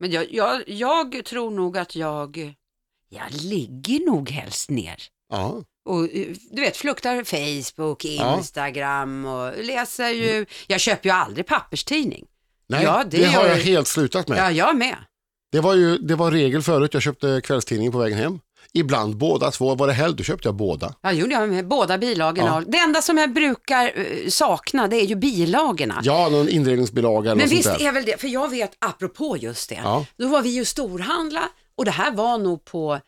Men 0.00 0.10
jag, 0.10 0.32
jag, 0.32 0.62
jag 0.68 1.24
tror 1.24 1.50
nog 1.50 1.78
att 1.78 1.96
jag, 1.96 2.54
jag 3.08 3.22
ligger 3.42 4.06
nog 4.06 4.30
helst 4.30 4.70
ner. 4.70 5.02
Ja. 5.30 5.62
Och 5.84 6.04
eh, 6.04 6.26
du 6.50 6.60
vet, 6.60 6.76
fluktar 6.76 7.24
Facebook. 7.24 8.04
Instagram 8.04 9.24
och 9.26 9.64
läser 9.64 10.08
ju, 10.08 10.46
jag 10.66 10.80
köper 10.80 11.08
ju 11.08 11.14
aldrig 11.14 11.46
papperstidning. 11.46 12.24
Nej, 12.68 12.84
Ja, 12.84 13.04
det, 13.10 13.16
det 13.16 13.24
har 13.24 13.46
jag 13.46 13.56
helt 13.56 13.88
slutat 13.88 14.28
med. 14.28 14.38
Ja, 14.38 14.50
jag 14.50 14.76
med. 14.76 14.96
Det 15.52 15.60
var 15.60 15.74
ju 15.74 15.98
det 15.98 16.14
var 16.14 16.30
regel 16.30 16.62
förut, 16.62 16.94
jag 16.94 17.02
köpte 17.02 17.40
kvällstidningen 17.44 17.92
på 17.92 17.98
vägen 17.98 18.18
hem. 18.18 18.38
Ibland 18.72 19.16
båda 19.16 19.50
två, 19.50 19.74
var 19.74 19.86
det 19.86 19.92
helg 19.92 20.14
då 20.16 20.22
köpte 20.24 20.48
jag 20.48 20.54
båda. 20.54 20.94
Ja, 21.02 21.12
gjorde 21.12 21.32
jag 21.32 21.48
med 21.48 21.68
båda 21.68 21.98
bilagorna. 21.98 22.46
Ja. 22.66 22.70
Det 22.70 22.78
enda 22.78 23.02
som 23.02 23.18
jag 23.18 23.32
brukar 23.32 23.92
eh, 23.94 24.28
sakna 24.28 24.88
det 24.88 24.96
är 24.96 25.04
ju 25.06 25.14
bilagorna. 25.14 26.00
Ja, 26.02 26.28
någon 26.28 26.48
inredningsbilaga 26.48 27.30
eller 27.30 27.42
Men 27.42 27.48
visst 27.48 27.64
sånt 27.64 27.78
där. 27.78 27.88
är 27.88 27.92
väl 27.92 28.04
det, 28.04 28.20
för 28.20 28.28
jag 28.28 28.50
vet 28.50 28.70
apropå 28.78 29.36
just 29.36 29.68
det, 29.68 29.80
Ja. 29.84 30.06
då 30.16 30.28
var 30.28 30.42
vi 30.42 30.48
ju 30.48 30.64
storhandla 30.64 31.42
och 31.76 31.84
det 31.84 31.90
här 31.90 32.10
var 32.12 32.38
nog 32.38 32.64
på 32.64 33.00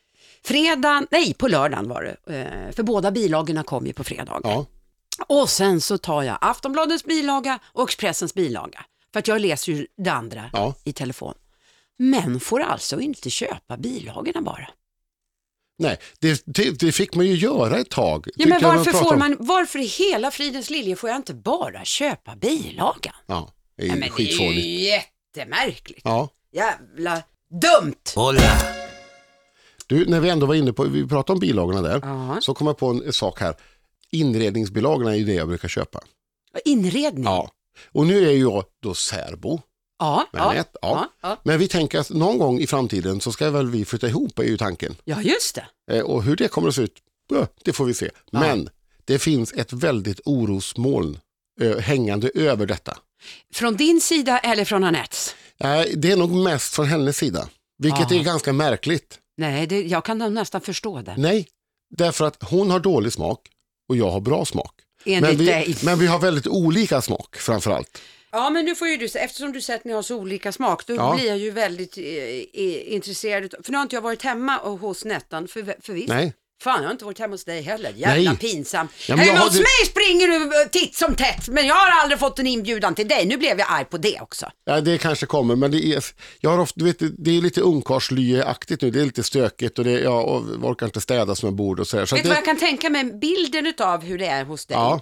fredagen, 0.45 1.07
nej 1.11 1.35
på 1.35 1.49
lördagen 1.49 1.89
var 1.89 2.03
det, 2.03 2.35
eh, 2.41 2.75
för 2.75 2.83
båda 2.83 3.11
bilagorna 3.11 3.63
kom 3.63 3.87
ju 3.87 3.93
på 3.93 4.05
fredag. 4.05 4.41
Ja. 4.45 4.67
Och 5.27 5.49
sen 5.51 5.81
så 5.81 5.99
tar 5.99 6.23
jag 6.23 6.39
Aftonbladets 6.41 7.05
bilaga 7.05 7.59
och 7.73 7.89
Expressens 7.89 8.35
bilaga, 8.35 8.85
för 9.17 9.19
att 9.21 9.29
jag 9.29 9.41
läser 9.41 9.73
ju 9.73 9.87
det 9.97 10.11
andra 10.13 10.51
Ja. 10.53 10.75
i 10.85 10.93
telefon. 10.93 11.35
Men 11.99 12.41
får 12.41 12.61
alltså 12.61 13.01
inte 13.01 13.31
köpa 13.31 13.77
bilagorna 13.77 14.43
bara. 14.43 14.69
Nej, 15.79 15.99
det, 16.21 16.43
det, 16.47 16.79
det 16.81 16.93
fick 16.93 17.15
man 17.15 17.27
ju 17.27 17.35
göra 17.35 17.79
ett 17.79 17.91
tag. 17.91 18.29
Ja, 18.37 18.47
men 18.49 18.63
varför, 18.63 18.85
pratade 18.85 19.05
får 19.11 19.17
man, 19.17 19.37
varför 19.39 19.79
i 19.79 19.85
hela 19.87 20.31
fridens 20.31 20.71
lilje 20.71 20.97
får 20.97 21.11
jag 21.11 21.17
inte 21.17 21.35
bara 21.35 21.85
köpa 21.85 22.37
bilagan? 22.37 23.15
Ja, 23.27 23.53
det 23.77 23.83
är 23.83 23.87
Nej, 23.89 23.97
ju 23.97 24.01
men 24.01 24.01
det 24.01 24.07
är 24.07 24.11
skitfånigt. 24.11 24.67
ju 24.67 24.71
jättemärkligt. 24.71 26.01
Ja. 26.05 26.29
Jävla 26.53 27.23
dumt! 27.51 27.95
Du, 29.87 30.07
när 30.07 30.21
vi 30.21 30.29
ändå 30.31 30.47
var 30.47 30.55
inne 30.55 30.73
på, 30.73 30.85
vi 30.85 31.07
pratade 31.09 31.33
om 31.33 31.41
bilagorna 31.41 31.83
där, 31.83 32.01
Ja. 32.03 32.39
så 32.41 32.55
kom 32.55 32.67
jag 32.67 32.79
på 32.79 32.87
en, 32.87 33.03
en 33.07 33.13
sak 33.13 33.41
här. 33.41 33.55
Inredningsbilagorna 34.11 35.11
är 35.13 35.17
ju 35.17 35.25
det 35.25 35.35
jag 35.35 35.49
brukar 35.49 35.69
köpa. 35.69 36.01
Inredning. 36.65 37.25
Ja. 37.25 37.51
Och 37.93 38.07
nu 38.07 38.29
är 38.29 38.33
ju 38.33 38.41
jag 38.41 38.65
då 38.83 38.95
särbo. 38.95 39.61
Ja, 39.99 40.27
Men 40.33 40.43
ja, 40.43 40.55
ett, 40.55 40.77
ja. 40.83 41.11
ja. 41.21 41.41
Men 41.43 41.59
vi 41.59 41.69
tänker 41.69 41.99
att 41.99 42.11
någon 42.11 42.39
gång 42.39 42.61
i 42.61 42.67
framtiden 42.67 43.21
så 43.21 43.33
ska 43.33 43.51
väl 43.51 43.71
vi 43.71 43.85
flytta 43.85 44.09
ihop 44.09 44.39
är 44.39 44.43
ju 44.45 44.57
tanken. 44.57 44.97
ja, 45.05 45.23
just 45.23 45.55
det. 45.55 45.97
Eh, 45.97 46.03
och 46.03 46.23
hur 46.23 46.37
det 46.37 46.49
kommer 46.49 46.69
att 46.69 46.75
se 46.75 46.83
ut, 46.83 46.99
det 47.65 47.73
får 47.73 47.85
vi 47.85 47.95
se. 47.95 48.11
Men 48.33 48.69
det 49.05 49.19
finns 49.19 49.53
ett 49.53 49.73
väldigt 49.73 50.21
orosmoln 50.25 51.19
eh, 51.61 51.79
hängande 51.79 52.31
över 52.35 52.67
detta. 52.67 52.99
Från 53.55 53.77
din 53.77 54.01
sida 54.01 54.39
eller 54.39 54.65
från 54.65 54.85
Anettes? 54.85 55.35
Nej, 55.59 55.95
det 55.97 56.11
är 56.11 56.17
nog 56.17 56.31
mest 56.31 56.75
från 56.75 56.87
hennes 56.87 57.17
sida, 57.17 57.49
vilket 57.79 58.13
är 58.13 58.23
ganska 58.23 58.53
märkligt. 58.53 59.19
Nej, 59.37 59.67
det, 59.67 59.83
jag 59.83 60.05
kan 60.05 60.35
nästan 60.35 60.61
förstå 60.61 61.01
det. 61.03 61.15
Nej, 61.19 61.49
därför 61.97 62.25
att 62.25 62.43
hon 62.43 62.71
har 62.71 62.81
dålig 62.81 63.13
smak 63.13 63.49
och 63.89 63.97
jag 63.97 64.11
har 64.11 64.21
bra 64.21 64.45
smak. 64.45 64.75
Enligt 65.07 65.23
Men 65.31 65.37
vi, 65.39 65.47
dig. 65.47 65.77
men 65.85 65.99
vi 65.99 66.07
har 66.07 66.19
väldigt 66.19 66.47
olika 66.47 67.03
smak 67.03 67.37
framför 67.37 67.71
allt. 67.71 68.03
Ja, 68.31 68.51
men 68.51 68.65
nu 68.65 68.75
får 68.75 68.89
ju 68.89 68.97
du, 68.97 69.05
eftersom 69.05 69.53
du 69.53 69.61
säger 69.61 69.79
att 69.79 69.85
ni 69.85 69.93
har 69.93 70.03
så 70.03 70.17
olika 70.17 70.53
smak, 70.53 70.87
då 70.87 70.95
Ja. 70.95 71.15
blir 71.17 71.27
jag 71.29 71.39
ju 71.39 71.51
väldigt 71.51 71.99
eh, 71.99 72.93
intresserad. 72.95 73.55
För 73.63 73.73
nu 73.73 73.79
har 73.79 73.83
inte 73.83 73.97
jag 73.97 74.03
varit 74.03 74.23
hemma 74.23 74.59
och 74.59 74.79
hos 74.79 75.05
Nettan, 75.05 75.49
för, 75.49 75.77
för 75.81 75.93
visst. 75.93 76.09
Nej, 76.09 76.33
Fan, 76.63 76.83
jag 76.83 76.89
har 76.89 76.93
inte 76.93 77.05
varit 77.05 77.19
hemma 77.19 77.35
hos 77.35 77.45
dig 77.45 77.63
heller. 77.63 77.93
Jävla 77.97 78.31
Nej. 78.31 78.39
pinsam. 78.39 78.89
Ja, 79.09 79.17
men 79.17 79.27
jag 79.27 79.33
hemma 79.33 79.45
hos 79.45 79.55
mig 79.55 79.87
springer 79.87 80.29
du 80.29 80.63
eh, 80.63 80.69
titt 80.69 80.95
som 80.95 81.15
tätt, 81.15 81.49
men 81.49 81.67
jag 81.67 81.75
har 81.75 82.03
aldrig 82.03 82.19
fått 82.19 82.39
en 82.39 82.47
inbjudan 82.47 82.95
till 82.95 83.09
dig. 83.09 83.27
Nu 83.27 83.37
blev 83.37 83.59
jag 83.59 83.67
arg 83.71 83.85
på 83.85 83.99
det 83.99 84.21
också. 84.21 84.51
ja, 84.65 84.81
det 84.81 84.99
kanske 84.99 85.27
kommer, 85.27 85.57
men 85.57 85.71
det 85.71 85.87
är, 85.87 86.05
jag 86.41 86.51
har 86.51 86.59
ofta, 86.59 86.75
du 86.81 86.85
vet, 86.85 86.99
det 87.25 87.31
är 87.37 87.41
lite 87.43 87.61
ungkarlslyeaktigt 87.61 88.83
nu. 88.83 88.91
Det 88.91 89.01
är 89.01 89.05
lite 89.05 89.23
stökigt 89.23 89.79
och 89.79 89.85
det, 89.85 89.91
jag 89.91 90.29
orkar 90.65 90.87
inte 90.87 91.01
städa 91.01 91.35
som 91.35 91.47
jag 91.47 91.55
borde 91.57 91.83
och 91.83 91.89
så 91.89 91.99
här. 91.99 92.07
Så 92.07 92.17
Vet 92.17 92.25
du 92.25 92.29
det, 92.29 92.35
vad 92.35 92.39
jag 92.39 92.45
kan 92.45 92.59
tänka 92.59 92.91
mig? 92.91 93.05
Bilden 93.05 93.73
av 93.79 94.03
hur 94.03 94.19
det 94.19 94.27
är 94.27 94.45
hos 94.45 94.67
dig. 94.67 94.75
ja, 94.75 95.01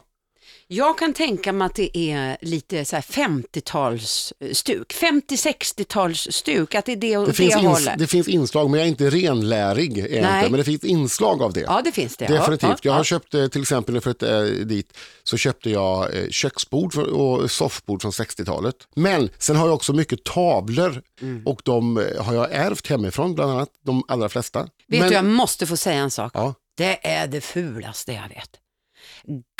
Jag 0.74 0.98
kan 0.98 1.12
tänka 1.14 1.52
mig 1.52 1.66
att 1.66 1.74
det 1.74 1.98
är 1.98 2.36
lite 2.40 2.84
så 2.84 2.96
här 2.96 3.02
50-talsstuk, 3.02 4.84
50-60-talsstuk, 4.94 6.76
att 6.78 6.84
det 6.86 6.92
är 6.92 6.96
det, 6.96 7.16
Det 7.16 7.26
det, 7.26 7.32
finns, 7.32 7.54
hållet. 7.54 7.98
det 7.98 8.06
finns 8.06 8.28
inslag, 8.28 8.70
men 8.70 8.80
jag 8.80 8.86
är 8.86 8.90
inte 8.90 9.10
renlärig. 9.10 9.98
Är 9.98 10.04
inte, 10.04 10.50
men 10.50 10.52
det 10.52 10.64
finns 10.64 10.84
inslag 10.84 11.42
av 11.42 11.52
det. 11.52 11.60
Ja, 11.60 11.80
det 11.84 11.92
finns 11.92 12.16
det. 12.16 12.26
Definitivt. 12.26 12.62
Ja, 12.62 12.76
Jag 12.82 12.90
ja, 12.90 12.92
har 12.92 12.98
ja. 13.00 13.04
köpt 13.04 13.34
eh, 13.34 13.46
till 13.46 13.60
exempel 13.62 13.94
jag 13.94 14.02
flyttade 14.04 14.48
eh, 14.48 14.66
dit 14.66 14.96
så 15.22 15.36
köpte 15.36 15.70
jag 15.70 16.16
eh, 16.16 16.28
köksbord 16.30 16.96
och 16.96 17.50
soffbord 17.50 18.02
från 18.02 18.10
60-talet. 18.12 18.76
Men 18.94 19.30
sen 19.38 19.56
har 19.56 19.66
jag 19.66 19.74
också 19.74 19.92
mycket 19.92 20.24
tavlor 20.24 21.02
Mm. 21.22 21.46
och 21.46 21.60
de 21.64 21.98
eh, 21.98 22.24
har 22.24 22.34
jag 22.34 22.52
ärvt 22.52 22.86
hemifrån 22.86 23.34
bland 23.34 23.50
annat, 23.52 23.68
de 23.84 24.02
allra 24.08 24.28
flesta. 24.28 24.60
Vet 24.62 25.00
Men, 25.00 25.08
du, 25.08 25.14
jag 25.14 25.24
måste 25.24 25.66
få 25.66 25.76
säga 25.76 25.98
en 26.00 26.10
sak. 26.10 26.32
Det 26.76 27.06
är 27.06 27.26
det 27.26 27.40
fulaste 27.40 28.12
jag 28.12 28.28
vet. 28.28 28.50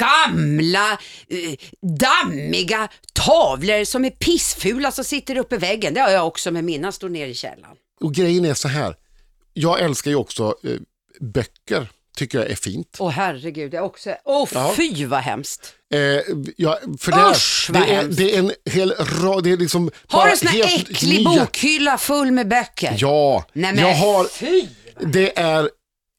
Gamla, 0.01 0.93
eh, 1.29 1.55
dammiga 1.99 2.89
tavlor 3.13 3.85
som 3.85 4.05
är 4.05 4.11
pissfula 4.11 4.93
som 4.93 5.05
sitter 5.05 5.37
uppe 5.39 5.55
i 5.55 5.59
väggen. 5.59 5.95
Det 5.95 6.01
har 6.01 6.11
jag 6.11 6.27
också 6.27 6.51
med 6.51 6.65
mina, 6.65 6.93
står 6.93 7.09
ner 7.09 7.27
i 7.27 7.35
källaren. 7.35 7.77
och 8.01 8.15
grejen 8.15 8.45
är 8.45 8.55
så 8.55 8.69
här, 8.69 8.95
jag 9.53 9.81
älskar 9.81 10.11
ju 10.11 10.17
också 10.17 10.55
eh, 10.65 10.71
böcker, 11.21 11.89
tycker 12.17 12.39
jag 12.39 12.51
är 12.51 12.55
fint. 12.57 12.97
Åh 12.99 13.11
herregud, 13.11 13.75
jag 13.75 13.85
också... 13.85 14.15
Åh 14.25 14.49
Ja. 14.55 14.75
fy 14.77 15.05
vad 15.07 15.21
hemskt. 15.21 15.75
Eh, 15.95 16.01
ja, 16.57 16.79
för 16.99 17.13
det, 17.13 17.31
Usch, 17.31 17.71
är, 17.71 17.73
vad 17.73 17.83
det, 17.83 17.93
är, 17.93 17.97
hemskt. 18.03 18.19
det 18.19 18.35
är 18.35 18.39
en 18.39 18.53
hel 18.71 18.91
rad, 18.93 19.45
det 19.45 19.51
är 19.53 19.57
liksom 19.57 19.91
Har 20.09 20.31
du 20.31 20.37
sån 20.37 20.49
här 20.49 20.65
äcklig 20.65 21.19
nya- 21.27 21.41
bokhylla 21.41 21.99
full 21.99 22.31
med 22.33 22.49
böcker? 22.49 22.95
Ja, 22.99 23.45
Nej 23.53 23.75
men 23.75 23.89
jag 23.89 23.95
har, 23.95 24.25
fy! 24.25 24.67
det 25.01 25.39
är 25.39 25.71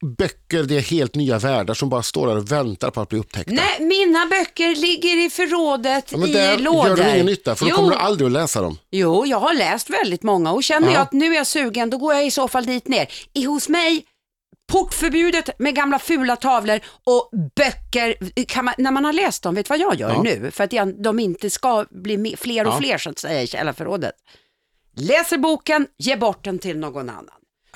böcker, 0.05 0.63
det 0.63 0.77
är 0.77 0.81
helt 0.81 1.15
nya 1.15 1.39
världar 1.39 1.74
som 1.74 1.89
bara 1.89 2.03
står 2.03 2.27
där 2.27 2.38
och 2.38 2.51
väntar 2.51 2.91
på 2.91 3.01
att 3.01 3.09
bli 3.09 3.19
upptäckta. 3.19 3.53
Nej, 3.53 3.88
mina 3.88 4.25
böcker 4.25 4.75
ligger 4.75 5.25
i 5.25 5.29
förrådet 5.29 6.12
Ja, 6.12 6.17
men 6.17 6.29
i 6.29 6.33
där 6.33 6.57
lådor. 6.57 6.88
gör 6.88 6.95
de 6.97 7.13
ingen 7.13 7.25
nytta 7.25 7.55
för 7.55 7.65
då 7.65 7.69
jo, 7.69 7.75
kommer 7.75 7.89
du 7.89 7.95
aldrig 7.95 8.25
att 8.25 8.31
läsa 8.31 8.62
dem. 8.62 8.77
jo, 8.91 9.25
jag 9.25 9.39
har 9.39 9.53
läst 9.53 9.89
väldigt 9.89 10.24
många 10.24 10.51
och 10.51 10.63
känner 10.63 10.88
Ja. 10.88 10.93
jag 10.93 11.01
att 11.01 11.13
nu 11.13 11.31
är 11.31 11.35
jag 11.35 11.47
sugen, 11.47 11.89
då 11.89 11.97
går 11.97 12.13
jag 12.13 12.25
i 12.25 12.31
så 12.31 12.47
fall 12.47 12.65
dit 12.65 12.88
ner. 12.88 13.07
I 13.33 13.43
hos 13.43 13.69
mig, 13.69 14.05
portförbjudet 14.71 15.59
med 15.59 15.75
gamla 15.75 16.00
fula 16.00 16.35
tavlor 16.35 16.79
och 17.03 17.29
böcker. 17.55 18.62
Man, 18.62 18.74
när 18.77 18.91
man 18.91 19.05
har 19.05 19.13
läst 19.13 19.43
dem, 19.43 19.55
vet 19.55 19.65
du 19.65 19.69
vad 19.69 19.79
jag 19.79 19.95
gör 20.00 20.09
Ja. 20.09 20.21
nu? 20.21 20.51
För 20.51 20.63
att 20.63 20.74
jag, 20.74 21.03
de 21.03 21.19
inte 21.19 21.50
ska 21.50 21.85
bli 21.91 22.35
fler 22.38 22.67
och 22.67 22.74
Ja. 22.74 22.77
fler 22.77 22.97
så 22.97 23.09
att 23.09 23.19
säga 23.19 23.41
i 23.41 23.47
källarförrådet. 23.47 24.13
Läser 24.97 25.38
boken, 25.38 25.88
ge 25.97 26.15
bort 26.15 26.43
den 26.43 26.59
till 26.59 26.77
någon 26.77 27.09
annan. 27.09 27.25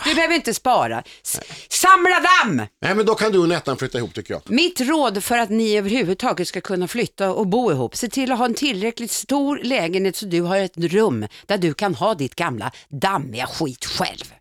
Du 0.03 0.15
behöver 0.15 0.36
inte 0.36 0.53
spara. 0.53 1.03
S- 1.24 1.39
samla 1.70 2.15
damm! 2.20 2.56
Nej 2.82 2.96
men 2.96 3.06
då 3.06 3.15
kan 3.15 3.32
du 3.32 3.38
och 3.39 3.50
Nettan 3.50 3.77
flytta 3.77 3.98
ihop 3.98 4.13
tycker 4.13 4.34
jag. 4.34 4.41
Mitt 4.46 4.82
råd 4.82 5.24
för 5.24 5.38
att 5.38 5.50
ni 5.50 5.77
överhuvudtaget 5.77 6.48
ska 6.48 6.62
kunna 6.62 6.88
flytta 6.88 7.29
och 7.32 7.48
bo 7.48 7.72
ihop, 7.72 7.96
se 7.96 8.08
till 8.10 8.32
att 8.32 8.38
ha 8.38 8.46
en 8.46 8.53
tillräckligt 8.53 9.12
stor 9.12 9.60
lägenhet 9.63 10.15
så 10.15 10.25
du 10.25 10.41
har 10.41 10.58
ett 10.58 10.77
rum 10.77 11.27
där 11.46 11.58
du 11.58 11.74
kan 11.74 11.96
ha 11.96 12.13
ditt 12.13 12.36
gamla 12.36 12.72
dammiga 12.89 13.48
skit 13.48 13.86
själv. 13.86 14.34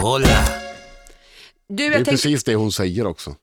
Hola. 0.00 0.26
Du, 1.68 1.76
Det 1.76 1.86
är 1.86 1.92
tänkte, 1.92 2.10
precis 2.10 2.44
det 2.44 2.54
hon 2.54 2.72
säger 2.72 3.06
också. 3.06 3.34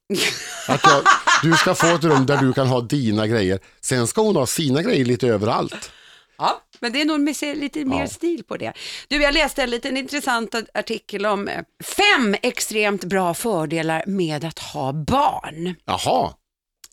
Att 0.67 0.81
jag, 0.83 1.03
du 1.43 1.53
ska 1.57 1.75
få 1.75 1.87
ett 1.87 2.03
rum 2.03 2.25
där 2.25 2.37
du 2.37 2.53
kan 2.53 2.67
ha 2.67 2.81
dina 2.81 3.27
grejer. 3.27 3.59
Sen 3.81 4.07
ska 4.07 4.21
hon 4.21 4.35
ha 4.35 4.45
sina 4.45 4.81
grejer 4.81 5.05
lite 5.05 5.27
överallt. 5.27 5.91
ja, 6.37 6.61
men 6.79 6.91
det 6.93 7.01
är 7.01 7.05
nog 7.05 7.55
lite 7.55 7.85
mer 7.85 7.99
Ja. 8.01 8.07
stil 8.07 8.43
på 8.43 8.57
det. 8.57 8.73
Du, 9.07 9.21
jag 9.21 9.33
läste 9.33 9.63
en 9.63 9.69
liten 9.69 9.97
intressant 9.97 10.55
artikel 10.73 11.25
om 11.25 11.47
eh, 11.47 11.63
fem 11.83 12.35
extremt 12.41 13.03
bra 13.03 13.33
fördelar 13.33 14.03
med 14.07 14.45
att 14.45 14.59
ha 14.59 14.93
barn. 14.93 15.75
Jaha, 15.85 16.33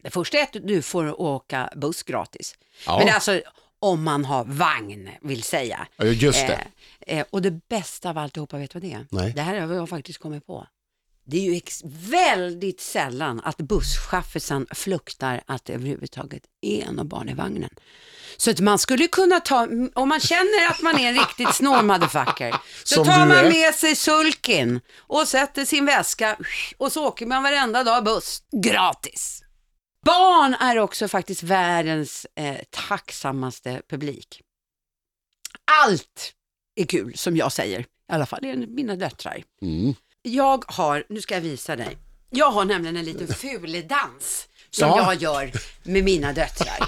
Det 0.03 0.11
första 0.11 0.39
är 0.39 0.43
att 0.43 0.57
du 0.63 0.83
får 0.83 1.21
åka 1.21 1.71
buss 1.77 2.03
gratis. 2.03 2.55
Ja. 2.87 2.99
Men 2.99 3.15
alltså 3.15 3.41
om 3.79 4.03
man 4.05 4.25
har 4.25 4.45
vagn, 4.45 5.11
vill 5.23 5.43
säga. 5.43 5.87
Ja, 5.97 6.05
just 6.05 6.47
det. 6.47 6.61
Eh, 7.07 7.19
eh, 7.19 7.27
och 7.31 7.43
det 7.43 7.69
bästa 7.69 8.11
av 8.11 8.19
alltihopa, 8.19 8.59
vet 8.59 8.71
du 8.71 8.81
vad 8.81 8.91
det 8.91 8.95
är? 8.97 9.07
Nej. 9.11 9.33
Det 9.37 9.43
här 9.43 9.61
har 9.61 9.75
jag 9.75 9.89
faktiskt 9.89 10.19
kommit 10.19 10.47
på. 10.47 10.67
Det 11.25 11.37
är 11.37 11.53
ju 11.53 11.61
väldigt 11.85 12.81
sällan 12.81 13.41
att 13.45 13.57
busschaffisen 13.57 14.67
fluktar 14.71 15.43
att 15.47 15.65
det 15.65 15.73
överhuvudtaget 15.73 16.43
är 16.61 16.93
något 16.93 17.07
barn 17.07 17.29
i 17.29 17.35
vagnen. 17.35 17.71
Så 18.37 18.51
att 18.51 18.61
man 18.61 18.79
skulle 18.79 19.09
kunna 19.09 19.41
ta, 19.41 19.69
om 19.95 20.09
man 20.09 20.21
känner 20.21 20.71
att 20.71 20.83
man 20.83 20.99
är 20.99 21.09
en 21.09 21.15
riktigt 21.15 21.55
snål 21.55 21.85
motherfucker, 21.85 22.55
så 22.85 22.95
Som 22.95 23.05
tar 23.05 23.27
man 23.27 23.49
med 23.49 23.75
sig 23.75 23.97
sulkin 23.97 24.81
och 24.99 25.29
sätter 25.29 25.65
sin 25.65 25.87
väska 25.87 26.37
och 26.79 26.93
så 26.93 27.09
åker 27.09 27.27
man 27.27 27.43
varenda 27.43 27.85
dag 27.85 28.05
buss 28.05 28.43
gratis. 28.63 29.41
Barn 30.05 30.55
är 30.55 30.79
också 30.79 31.09
faktiskt 31.09 31.43
världens 31.43 32.27
eh, 32.37 32.57
tacksammaste 32.71 33.83
publik. 33.89 34.41
Allt 35.85 36.33
är 36.75 36.85
kul 36.87 37.17
som 37.17 37.37
jag 37.37 37.53
säger, 37.53 37.81
i 37.81 37.87
alla 38.09 38.27
fall 38.27 38.45
enligt 38.45 38.71
mina 38.71 38.97
döttrar. 38.97 39.43
Mm. 39.63 39.95
Jag 40.27 40.65
har, 40.69 41.05
nu 41.09 41.21
ska 41.21 41.35
jag 41.35 41.41
visa 41.41 41.77
dig, 41.77 41.99
jag 42.31 42.51
har 42.51 42.65
nämligen 42.65 42.97
en 42.97 43.05
liten 43.05 43.35
fuledans 43.35 44.49
som 44.71 44.89
Ja. 44.89 44.99
jag 44.99 45.15
gör 45.23 45.53
med 45.83 46.05
mina 46.05 46.33
döttrar. 46.33 46.79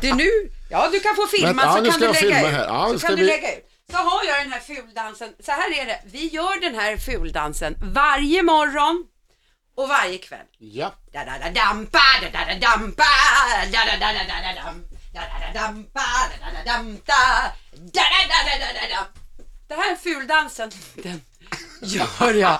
Du 0.00 0.12
nu, 0.14 0.30
ja 0.70 0.88
du 0.92 1.00
kan 1.00 1.16
få 1.16 1.26
filma 1.26 1.52
Men, 1.52 1.66
ja, 1.66 1.74
så 1.74 1.80
nu 1.82 1.90
kan 1.90 2.00
du 2.00 2.06
lägga 2.12 2.50
ut. 2.50 2.66
Ja, 2.68 2.98
så 2.98 3.06
kan 3.06 3.16
du 3.16 3.24
lägga 3.24 3.56
ut. 3.56 3.70
Så 3.90 3.96
har 3.96 4.24
jag 4.24 4.38
den 4.44 4.52
här 4.52 4.60
fuldansen, 4.60 5.34
så 5.44 5.52
här 5.52 5.80
är 5.80 5.86
det, 5.86 6.00
vi 6.04 6.26
gör 6.26 6.60
den 6.60 6.74
här 6.74 6.96
fuldansen 6.96 7.76
varje 7.82 8.42
morgon 8.42 9.04
och 9.76 9.88
varje 9.88 10.18
kväll. 10.18 10.46
Ja. 10.58 10.92
Da-da-da-dampa, 11.12 11.98
da-da-da-dampa, 12.22 13.04
da-da-da-da-da-dam, 13.72 14.84
da-da-da-dampa, 15.14 16.00
da-da-da-damta, 16.40 17.20
da-da-da-da-da-dam. 17.74 19.06
Den 19.68 19.78
här 19.78 19.96
fuldansen, 19.96 20.70
den 20.94 21.20
gör 21.82 22.34
jag 22.34 22.58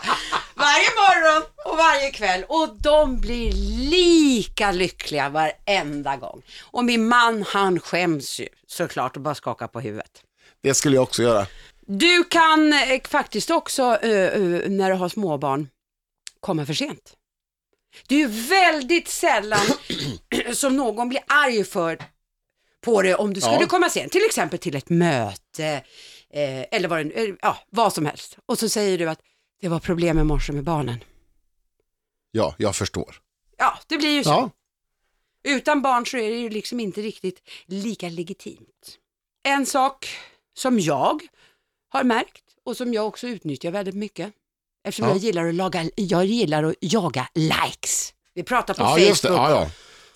varje 0.55 0.90
morgon 0.96 1.42
och 1.64 1.77
varje 1.77 2.11
kväll 2.11 2.44
och 2.48 2.77
de 2.83 3.20
blir 3.20 3.53
lika 3.90 4.72
lyckliga 4.72 5.29
varenda 5.29 6.16
gång. 6.16 6.42
Och 6.62 6.85
min 6.85 7.09
man 7.09 7.42
han 7.48 7.81
skäms 7.81 8.40
ju 8.40 8.48
såklart 8.66 9.16
och 9.16 9.22
bara 9.22 9.35
skakar 9.35 9.66
på 9.68 9.81
huvudet. 9.81 10.22
Det 10.62 10.74
skulle 10.74 10.96
jag 10.96 11.03
också 11.03 11.22
göra. 11.22 11.46
Du 11.87 12.24
kan 12.24 12.72
eh, 12.72 13.00
faktiskt 13.09 13.50
också, 13.50 13.83
eh, 14.03 14.11
eh, 14.11 14.40
när 14.70 14.90
du 14.90 14.96
har 14.96 15.09
småbarn, 15.09 15.68
komma 16.40 16.66
för 16.66 16.74
sent. 16.74 17.12
Det 18.09 18.14
är 18.14 18.18
ju 18.18 18.27
väldigt 18.48 19.09
sällan 19.09 19.66
som 20.55 20.77
någon 20.77 21.09
blir 21.09 21.20
arg 21.27 21.64
för 21.64 21.98
på 22.85 23.03
det 23.03 23.14
om 23.14 23.35
du 23.35 23.40
skulle 23.40 23.57
Ja. 23.61 23.66
komma 23.66 23.90
sent, 23.90 24.12
till 24.12 24.24
exempel 24.27 24.59
till 24.59 24.77
ett 24.77 24.88
möte 24.88 25.83
eh, 26.35 26.64
eller 26.70 26.88
vad, 26.88 27.07
det, 27.07 27.29
eh, 27.29 27.35
ja, 27.42 27.59
vad 27.70 27.92
som 27.92 28.07
helst. 28.07 28.38
Och 28.47 28.59
så 28.59 28.68
säger 28.68 28.99
du 28.99 29.09
att 29.11 29.20
det 29.61 29.68
var 29.68 29.79
problem 29.81 30.18
i 30.18 30.25
morse 30.25 30.53
med 30.53 30.64
barnen. 30.64 31.05
Ja, 32.31 32.55
jag 32.59 32.77
förstår. 32.77 33.20
Ja, 33.59 33.79
det 33.87 33.97
blir 33.99 34.11
ju 34.11 34.25
så. 34.25 34.31
Ja, 34.31 34.51
Utan 35.47 35.83
barn 35.83 36.07
så 36.07 36.16
är 36.16 36.31
det 36.31 36.37
ju 36.37 36.49
liksom 36.51 36.81
inte 36.81 37.01
riktigt 37.03 37.42
lika 37.66 38.09
legitimt. 38.09 38.99
En 39.42 39.66
sak 39.66 40.09
som 40.57 40.81
jag 40.81 41.20
har 41.88 42.05
märkt 42.05 42.44
och 42.64 42.77
som 42.77 42.94
jag 42.94 43.07
också 43.07 43.27
utnyttjar 43.27 43.70
väldigt 43.70 43.94
mycket 43.94 44.33
eftersom 44.85 45.09
Ja. 45.09 45.14
jag, 45.14 45.18
gillar 45.18 45.49
att 45.49 45.55
laga, 45.55 45.90
jag 45.97 46.25
gillar 46.25 46.62
att 46.64 46.75
jaga 46.81 47.29
likes. 47.35 48.14
Vi 48.35 48.42
pratar 48.42 48.75
på 48.75 48.83
ja 48.83 48.88
Facebook. 49.14 49.38
Ja, 49.38 49.70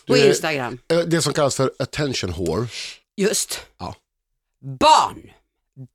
och 0.08 0.16
Instagram. 0.16 0.78
eh, 0.88 0.98
det 0.98 1.22
som 1.22 1.32
kallas 1.32 1.56
för 1.56 1.72
attention 1.78 2.32
whore. 2.32 2.68
Just. 3.16 3.60
Barn. 4.60 5.30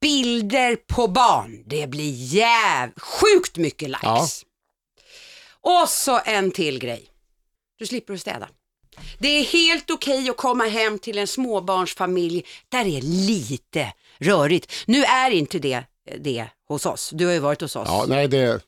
Bilder 0.00 0.76
på 0.76 1.08
barn. 1.08 1.62
Det 1.66 1.86
blir 1.86 2.12
jäv... 2.14 2.90
sjukt 2.96 3.56
mycket 3.56 3.88
likes. 3.88 4.02
Ja. 5.62 5.82
Och 5.82 5.88
så 5.88 6.20
en 6.24 6.50
till 6.50 6.78
grej. 6.78 7.06
Du 7.78 7.86
slipper 7.86 8.14
att 8.14 8.20
städa. 8.20 8.48
Det 9.18 9.28
är 9.28 9.44
helt 9.44 9.90
okej 9.90 10.30
att 10.30 10.36
komma 10.36 10.64
hem 10.64 10.98
till 10.98 11.18
en 11.18 11.26
småbarnsfamilj 11.26 12.44
där 12.68 12.84
det 12.84 12.96
är 12.98 13.02
lite 13.02 13.92
rörigt. 14.18 14.72
Nu 14.86 15.04
är 15.04 15.30
inte 15.30 15.58
det 15.58 15.84
det 16.18 16.46
hos 16.68 16.86
oss. 16.86 17.10
Du 17.14 17.26
har 17.26 17.32
ju 17.32 17.38
varit 17.38 17.60
hos 17.60 17.76
oss. 17.76 17.88
Ja, 17.88 18.04
nej, 18.08 18.28
det, 18.28 18.60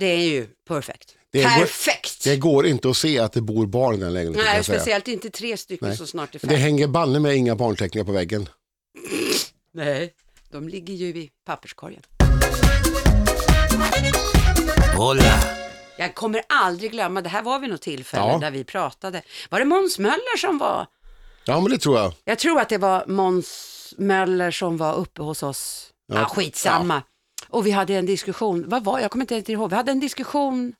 Det 0.00 0.06
är 0.06 0.20
ju 0.20 0.46
perfekt. 0.68 1.14
Det 1.32 1.42
går- 1.42 1.48
Perfekt! 1.50 2.24
det 2.24 2.36
går 2.36 2.66
inte 2.66 2.90
att 2.90 2.96
se 2.96 3.18
att 3.18 3.32
det 3.32 3.40
bor 3.40 3.66
barn 3.66 3.94
i 3.94 3.98
den 3.98 4.12
lägenheten. 4.14 4.44
Nej, 4.54 4.64
säga. 4.64 4.78
speciellt 4.78 5.08
inte 5.08 5.30
tre 5.30 5.56
stycken 5.56 5.88
Nej. 5.88 5.96
så 5.96 6.06
snart 6.06 6.28
är 6.28 6.32
Det 6.32 6.38
färdigt. 6.46 6.58
hänger 6.58 6.86
banne 6.86 7.18
med 7.20 7.36
inga 7.36 7.56
barnteckningar 7.56 8.04
på 8.04 8.12
väggen. 8.12 8.48
Nej, 9.74 10.14
de 10.50 10.68
ligger 10.68 10.94
ju 10.94 11.06
i 11.06 11.30
papperskorgen. 11.46 12.02
Hola. 14.96 15.40
Jag 15.98 16.14
kommer 16.14 16.42
aldrig 16.48 16.90
glömma, 16.90 17.20
det 17.22 17.28
här 17.28 17.42
var 17.42 17.58
vid 17.58 17.70
något 17.70 17.80
tillfälle 17.82 18.22
Ja. 18.32 18.38
där 18.38 18.50
vi 18.50 18.64
pratade. 18.64 19.22
Var 19.50 19.58
det 19.58 19.64
Måns 19.64 19.98
Möller 19.98 20.36
som 20.38 20.58
var? 20.58 20.86
Ja, 21.44 21.60
men 21.60 21.70
det 21.70 21.78
tror 21.78 21.98
jag. 21.98 22.12
Jag 22.24 22.38
tror 22.38 22.60
att 22.60 22.68
det 22.68 22.78
var 22.78 23.04
Måns 23.06 23.94
Möller 23.98 24.50
som 24.50 24.76
var 24.76 24.94
uppe 24.94 25.22
hos 25.22 25.42
oss. 25.42 25.92
Ja, 26.06 26.18
Ja. 26.18 26.24
skitsamma. 26.24 27.02
Och 27.48 27.66
vi 27.66 27.70
hade 27.70 27.94
en 27.94 28.06
diskussion, 28.06 28.64
vad 28.68 28.84
var 28.84 29.00
jag 29.00 29.10
kommer 29.10 29.22
inte 29.22 29.34
ens 29.34 29.48
ihåg, 29.48 29.70
vi 29.70 29.76
hade 29.76 29.92
en 29.92 30.00
diskussion 30.00 30.72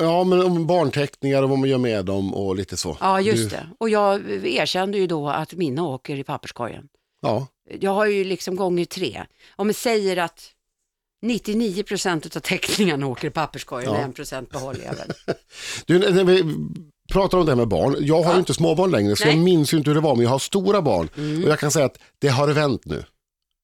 Ja, 0.00 0.24
men 0.24 0.42
om 0.42 0.66
barnteckningar 0.66 1.42
och 1.42 1.48
vad 1.48 1.58
man 1.58 1.68
gör 1.68 1.78
med 1.78 2.04
dem 2.04 2.34
och 2.34 2.56
lite 2.56 2.76
så. 2.76 2.96
Ja, 3.00 3.20
just 3.20 3.50
Du- 3.50 3.56
det. 3.56 3.68
Och 3.78 3.88
jag 3.88 4.30
erkände 4.46 4.98
ju 4.98 5.06
då 5.06 5.28
att 5.28 5.52
mina 5.52 5.82
åker 5.82 6.16
i 6.16 6.24
papperskorgen. 6.24 6.88
Ja, 7.20 7.46
Jag 7.80 7.90
har 7.94 8.06
ju 8.06 8.24
liksom 8.24 8.56
gånger 8.56 8.84
tre. 8.84 9.24
Om 9.56 9.68
vi 9.68 9.74
säger 9.74 10.16
att 10.16 10.50
99 11.22 11.82
procent 11.82 12.36
av 12.36 12.40
teckningarna 12.40 13.06
åker 13.06 13.28
i 13.28 13.30
papperskorgen 13.30 13.92
Ja. 13.94 13.98
och 13.98 14.08
1 14.10 14.14
procent 14.14 14.50
behåller 14.50 14.84
jag 14.84 14.94
väl. 14.96 15.12
du, 15.86 15.98
när 15.98 16.24
vi 16.24 16.44
pratar 17.12 17.38
om 17.38 17.46
det 17.46 17.52
här 17.52 17.56
med 17.56 17.68
barn. 17.68 17.96
Jag 18.00 18.22
har 18.22 18.32
ju 18.32 18.38
inte 18.38 18.54
småbarn 18.54 18.90
längre 18.90 19.16
så 19.16 19.24
Nej. 19.24 19.34
jag 19.34 19.44
minns 19.44 19.72
ju 19.74 19.78
inte 19.78 19.90
hur 19.90 19.94
det 19.94 20.00
var 20.00 20.14
men 20.14 20.22
jag 20.24 20.30
har 20.30 20.38
stora 20.38 20.82
barn. 20.82 21.08
Och 21.44 21.50
jag 21.50 21.58
kan 21.58 21.70
säga 21.70 21.84
att 21.86 21.98
det 22.18 22.28
har 22.28 22.48
vänt 22.48 22.84
nu. 22.84 23.04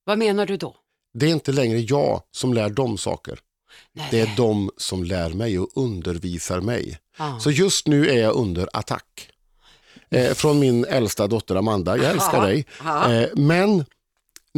Vad 0.05 0.19
menar 0.19 0.47
du 0.47 0.57
då? 0.57 0.77
Det 1.15 1.27
är 1.27 1.31
inte 1.31 1.53
längre 1.53 1.79
jag 1.79 2.23
som 2.31 2.55
lär 2.55 2.71
dem 2.71 2.99
saker. 2.99 3.39
Nej. 3.93 4.09
Det 4.11 4.21
är 4.21 4.37
de 4.37 4.71
som 4.77 5.05
lär 5.05 5.31
mig 5.31 5.59
och 5.59 5.69
undervisar 5.75 6.61
mig. 6.61 6.99
Ja. 7.19 7.39
Så 7.41 7.51
just 7.51 7.87
nu 7.89 8.09
är 8.11 8.19
jag 8.23 8.35
under 8.37 8.69
attack. 8.73 9.29
Eh, 10.15 10.35
från 10.35 10.59
min 10.59 10.85
äldsta 10.85 11.27
dotter 11.27 11.55
Amanda, 11.57 11.97
jag 11.97 12.07
älskar 12.11 12.35
Ja, 12.39 12.47
dig. 12.47 12.67
ja. 12.85 13.13
Eh, 13.13 13.29
men 13.35 13.85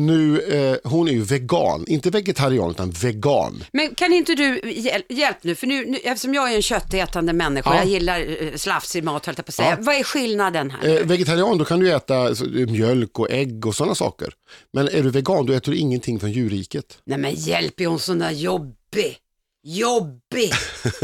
nu, 0.01 0.40
eh, 0.40 0.90
hon 0.90 1.09
är 1.09 1.12
ju 1.12 1.23
vegan, 1.23 1.85
inte 1.88 2.11
vegetarian 2.11 2.71
utan 2.71 2.90
vegan. 2.90 3.64
Men 3.73 3.95
kan 3.95 4.12
inte 4.12 4.35
du 4.35 4.61
hjäl 4.73 5.03
hjälp 5.09 5.37
nu, 5.42 5.55
för 5.55 5.66
nu, 5.66 5.85
nu, 5.87 5.99
eftersom 5.99 6.35
jag 6.35 6.53
är 6.53 6.57
en 6.57 6.62
köttätande 6.62 7.33
människa, 7.33 7.71
Ja. 7.71 7.77
jag 7.77 7.87
gillar 7.87 8.21
eh, 8.21 8.55
slafsig 8.57 9.05
mat 9.05 9.27
höll 9.27 9.35
jag 9.38 9.47
på 9.47 9.51
att 9.51 9.55
säga. 9.55 9.71
Ja. 9.71 9.77
Vad 9.81 9.95
är 9.95 10.03
skillnaden 10.05 10.71
här? 10.71 10.88
Eh, 11.01 11.07
vegetarian, 11.07 11.59
då 11.59 11.64
kan 11.64 11.81
du 11.81 11.92
äta 11.92 12.16
alltså, 12.19 12.45
mjölk 12.45 13.19
och 13.19 13.31
ägg 13.31 13.66
och 13.66 13.75
sådana 13.75 13.95
saker. 13.95 14.29
Men 14.73 14.88
är 14.88 15.03
du 15.03 15.11
vegan, 15.11 15.47
då 15.47 15.53
äter 15.53 15.73
du 15.73 15.79
ingenting 15.79 16.21
från 16.21 16.33
djurriket. 16.33 16.99
Nej 17.05 17.19
men 17.19 17.35
hjälp, 17.35 17.81
är 17.81 17.87
hon 17.87 17.99
sån 17.99 18.19
där 18.19 18.31
jobbig? 18.31 19.16
Jobbig! 19.68 20.52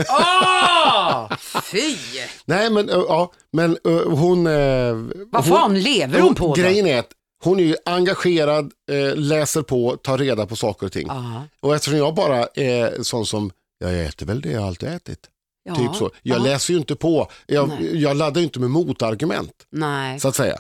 Åh! 0.09 1.33
Fy! 1.65 1.97
Nej, 2.45 2.71
men, 2.71 2.89
ja, 2.89 3.33
men 3.53 3.79
hon... 4.07 4.47
eh, 4.47 4.95
Vad 5.33 5.47
fan 5.47 5.81
lever 5.81 6.21
hon 6.21 6.35
på 6.35 6.47
då? 6.47 6.63
Grejen 6.63 6.87
är 6.87 6.99
att 6.99 7.11
hon 7.45 7.61
är 7.61 7.65
ju 7.65 7.77
engagerad, 7.85 8.73
eh, 8.91 9.17
läser 9.17 9.63
på, 9.63 9.97
tar 9.97 10.19
reda 10.19 10.47
på 10.47 10.57
saker 10.57 10.87
och 10.87 10.93
ting. 10.93 11.07
Ja. 11.09 11.43
Och 11.61 11.75
eftersom 11.75 11.99
jag 11.99 12.15
bara 12.15 12.47
är 12.55 13.03
sån 13.03 13.27
som, 13.27 13.51
jag 13.79 14.05
äter 14.05 14.27
väl 14.27 14.41
det 14.41 14.51
jag 14.51 14.63
alltid 14.65 14.89
ätit. 14.89 15.19
Ja, 15.65 15.75
typ 15.75 15.95
så. 15.95 16.11
Jag 16.23 16.39
ja. 16.39 16.43
läser 16.43 16.73
ju 16.73 16.79
inte 16.79 16.97
på, 16.97 17.31
jag, 17.47 17.83
jag 17.83 18.17
laddar 18.17 18.41
ju 18.41 18.45
inte 18.45 18.61
med 18.61 18.71
motargument. 18.71 19.67
Nej. 19.71 20.21
Så 20.21 20.29
att 20.29 20.37
säga. 20.37 20.59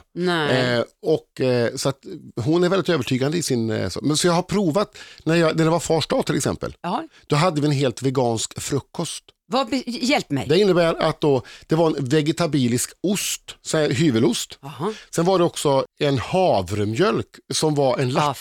Eh, 0.50 0.84
och, 1.02 1.40
eh, 1.40 1.74
så 1.76 1.88
att 1.88 1.98
hon 2.36 2.64
är 2.64 2.68
väldigt 2.68 2.88
övertygande 2.88 3.38
i 3.38 3.42
sin... 3.42 3.70
Eh, 3.70 3.88
så, 3.88 4.00
men, 4.02 4.16
så 4.16 4.26
jag 4.26 4.34
har 4.34 4.42
provat, 4.42 4.98
när, 5.24 5.34
jag, 5.34 5.56
när 5.56 5.64
det 5.64 5.70
var 5.70 5.80
fars 5.80 6.06
dag 6.06 6.26
till 6.26 6.36
exempel, 6.36 6.74
ja. 6.80 7.04
då 7.26 7.36
hade 7.36 7.60
vi 7.60 7.66
en 7.66 7.72
helt 7.72 8.02
vegansk 8.02 8.60
frukost. 8.60 9.24
Vad, 9.46 9.68
hjälp 9.86 10.30
mig. 10.30 10.46
Det 10.48 10.58
innebär 10.58 10.94
att 10.94 11.20
då, 11.20 11.42
det 11.66 11.74
var 11.74 11.86
en 11.86 12.04
vegetabilisk 12.04 12.90
ost, 13.02 13.56
så 13.62 13.78
här, 13.78 13.90
hyvelost. 13.90 14.58
Aha. 14.62 14.92
Sen 15.10 15.24
var 15.24 15.38
det 15.38 15.44
också 15.44 15.84
en 16.00 16.18
havremjölk 16.18 17.26
som 17.52 17.74
var 17.74 17.98
en 17.98 18.10
lapp. 18.10 18.24
Ah, 18.26 18.34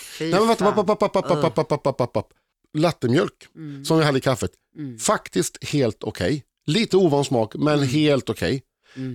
Lattemjölk 2.78 3.48
mm. 3.56 3.86
som 3.86 3.98
jag 3.98 4.06
hade 4.06 4.18
i 4.18 4.22
kaffet. 4.22 4.52
Mm. 4.78 5.00
Faktiskt 5.00 5.64
helt 5.64 6.04
okej. 6.04 6.28
Okay. 6.28 6.42
Lite 6.72 6.98
ovan 6.98 7.26
smak 7.26 7.56
men 7.56 7.84
helt 7.84 8.30
okej. 8.30 8.64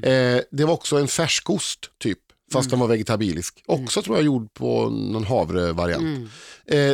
Eh, 0.02 0.40
det 0.50 0.64
var 0.64 0.72
också 0.72 0.96
en 0.96 1.08
färskost 1.08 1.78
typ. 1.98 2.18
Fast 2.52 2.70
den 2.70 2.78
var 2.78 2.86
vegetabilisk. 2.86 3.62
Också 3.66 4.02
tror 4.02 4.16
jag 4.16 4.24
gjord 4.24 4.54
på 4.54 4.88
någon 4.90 5.24
havrevariant. 5.24 6.30
Eh, 6.66 6.92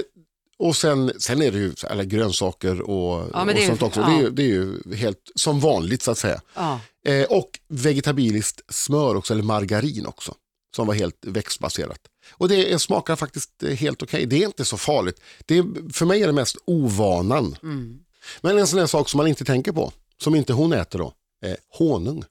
och 0.58 0.76
sen, 0.76 1.12
sen 1.18 1.42
är 1.42 1.50
det 1.52 1.58
ju 1.58 1.74
alla 1.90 2.04
grönsaker 2.04 2.80
och, 2.80 3.30
Ja, 3.32 3.42
och 3.52 3.58
sånt 3.66 3.82
också. 3.82 4.00
ja. 4.00 4.06
Det, 4.06 4.12
är, 4.14 4.20
ju- 4.22 4.30
det 4.30 4.42
är 4.42 4.46
ju 4.46 4.94
helt 4.96 5.30
som 5.34 5.60
vanligt 5.60 6.02
så 6.02 6.10
att 6.10 6.18
säga. 6.18 6.40
Ja. 6.54 6.80
Eh, 7.06 7.24
och 7.24 7.60
vegetabiliskt 7.68 8.60
smör 8.74 9.14
också, 9.16 9.32
eller 9.34 9.42
margarin 9.42 10.06
också. 10.06 10.34
Som 10.76 10.86
var 10.86 10.94
helt 10.94 11.18
växtbaserat. 11.26 11.98
Och 12.32 12.48
det 12.48 12.78
smakar 12.82 13.16
faktiskt 13.16 13.50
helt 13.76 14.02
okej. 14.02 14.26
Det 14.26 14.42
är 14.42 14.46
inte 14.46 14.64
så 14.64 14.76
farligt. 14.76 15.20
Det 15.46 15.58
är, 15.58 15.92
för 15.92 16.06
mig 16.06 16.22
är 16.22 16.26
det 16.26 16.32
mest 16.32 16.56
ovanan. 16.64 17.56
Mm. 17.62 17.98
Men 18.40 18.58
en 18.58 18.66
sån 18.66 18.78
här 18.78 18.86
sak 18.86 19.08
som 19.08 19.18
man 19.18 19.26
inte 19.26 19.44
tänker 19.44 19.72
på, 19.72 19.92
som 20.22 20.34
inte 20.34 20.52
hon 20.52 20.72
äter 20.72 20.98
då, 20.98 21.12
är 21.46 21.56
honung. 21.78 22.24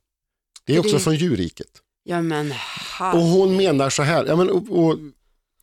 Det 0.65 0.75
är 0.75 0.79
också 0.79 0.93
det- 0.93 0.99
från 0.99 1.15
djurriket. 1.15 1.67
ja 2.03 2.21
men 2.21 2.53
ha. 2.99 3.13
Och 3.13 3.19
hon 3.21 3.57
menar 3.57 3.89
så 3.89 4.03
här, 4.03 4.25
ja, 4.25 4.35
men, 4.35 4.49
och, 4.49 4.69
och, 4.69 4.97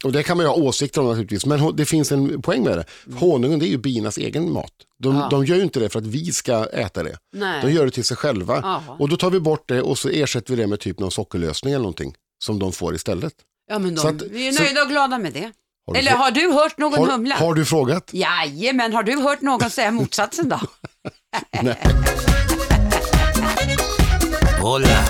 och 0.05 0.13
det 0.13 0.23
kan 0.23 0.37
man 0.37 0.47
ju 0.47 0.51
ha 0.51 0.57
åsikter 0.57 1.01
om 1.01 1.07
naturligtvis, 1.07 1.47
men 1.47 1.77
det 1.77 1.85
finns 1.87 2.13
en 2.13 2.43
poäng 2.43 2.63
med 2.65 2.79
det. 2.79 2.85
Honungen 3.15 3.59
det 3.59 3.67
är 3.67 3.71
ju 3.71 3.79
binas 3.79 4.19
egen 4.19 4.53
mat. 4.53 4.73
De, 4.99 5.17
Ja. 5.17 5.29
de 5.31 5.45
gör 5.45 5.57
ju 5.57 5.63
inte 5.63 5.81
det 5.81 5.89
för 5.89 5.99
att 5.99 6.07
vi 6.07 6.33
ska 6.33 6.65
äta 6.67 7.03
det. 7.03 7.19
Nej. 7.33 7.63
De 7.65 7.73
gör 7.73 7.85
det 7.85 7.91
till 7.91 8.05
sig 8.05 8.17
själva. 8.17 8.61
Ja. 8.63 8.97
Och 8.99 9.09
då 9.09 9.17
tar 9.17 9.31
vi 9.31 9.41
bort 9.41 9.69
det 9.69 9.83
och 9.83 9.99
så 9.99 10.09
ersätter 10.09 10.57
vi 10.57 10.63
det 10.63 10.67
med 10.67 10.81
typ 10.81 10.99
någon 10.99 11.11
sockerlösning 11.11 11.73
eller 11.73 11.83
någonting 11.83 12.15
som 12.45 12.59
de 12.59 12.73
får 12.73 12.95
istället. 12.95 13.33
Ja 13.71 13.79
men 13.79 13.95
de, 13.95 14.01
Så 14.01 14.09
att- 14.09 14.23
vi 14.23 14.49
är 14.49 14.53
så- 14.53 14.63
nöjda 14.63 14.83
och 14.83 14.89
glada 14.89 15.19
med 15.19 15.33
det. 15.33 15.53
Har 15.87 15.95
Eller 15.97 16.13
har 16.13 16.31
du 16.31 16.53
hört 16.53 16.79
någon 16.79 16.99
har, 16.99 17.07
humla? 17.07 17.35
har 17.35 17.55
du 17.55 17.65
frågat? 17.65 18.11
Jajamän, 18.13 18.93
har 18.93 19.03
du 19.03 19.17
hört 19.23 19.41
någon 19.41 19.71
säga 19.71 19.91
motsatsen 19.91 20.49
då? 20.49 20.61
Hola. 24.61 25.05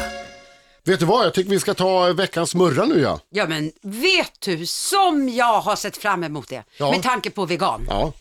Vet 0.85 1.01
du 1.01 1.07
vad, 1.07 1.27
jag 1.27 1.35
tycker 1.35 1.51
vi 1.51 1.61
ska 1.61 1.75
ta 1.75 2.13
veckans 2.13 2.55
murra 2.55 2.85
nu 2.85 3.01
ja. 3.01 3.21
Ja 3.31 3.47
men 3.47 3.73
vet 3.83 4.41
du, 4.41 4.67
som 4.67 5.29
jag 5.29 5.61
har 5.61 5.77
sett 5.77 5.97
fram 5.97 6.25
emot 6.25 6.49
det. 6.49 6.65
Ja. 6.77 6.91
Med 6.91 7.03
tanke 7.03 7.31
på 7.31 7.47
vegan. 7.47 7.87
Ja. 7.89 8.13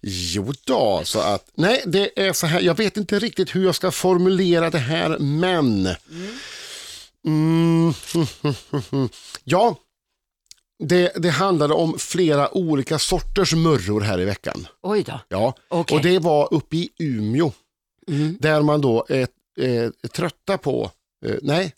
jo 0.00 0.52
då, 0.64 1.00
så 1.04 1.20
att, 1.20 1.50
nej 1.54 1.82
det 1.86 2.26
är 2.26 2.32
så 2.32 2.46
här, 2.46 2.60
jag 2.60 2.76
vet 2.76 2.96
inte 2.96 3.18
riktigt 3.18 3.54
hur 3.54 3.64
jag 3.64 3.74
ska 3.74 3.90
formulera 3.90 4.70
det 4.70 4.78
här 4.78 5.18
men. 5.18 5.88
Mm. 7.26 7.94
ja, 9.44 9.76
det, 10.78 11.12
det 11.16 11.30
handlade 11.30 11.74
om 11.74 11.98
flera 11.98 12.56
olika 12.56 12.98
sorters 12.98 13.54
murror 13.54 14.00
här 14.00 14.20
i 14.20 14.24
veckan. 14.24 14.66
Oj 14.82 15.02
då. 15.02 15.20
Ja, 15.28 15.54
Okej. 15.68 15.96
och 15.96 16.02
det 16.02 16.18
var 16.18 16.54
uppe 16.54 16.76
i 16.76 16.90
Umeå. 16.98 17.52
Mm. 18.08 18.36
Där 18.40 18.62
man 18.62 18.80
då 18.80 19.06
är, 19.08 19.28
är 19.56 20.08
trötta 20.08 20.58
på, 20.58 20.90
eh, 21.26 21.36
nej, 21.42 21.74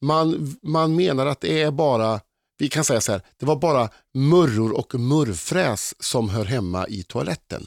man, 0.00 0.56
man 0.62 0.96
menar 0.96 1.26
att 1.26 1.40
det 1.40 1.62
är 1.62 1.70
bara, 1.70 2.20
vi 2.58 2.68
kan 2.68 2.84
säga 2.84 3.00
så 3.00 3.12
här, 3.12 3.22
det 3.36 3.46
var 3.46 3.56
bara 3.56 3.88
murror 4.14 4.72
och 4.72 4.94
murrfräs 4.94 5.94
som 6.02 6.28
hör 6.28 6.44
hemma 6.44 6.86
i 6.88 7.02
toaletten. 7.02 7.66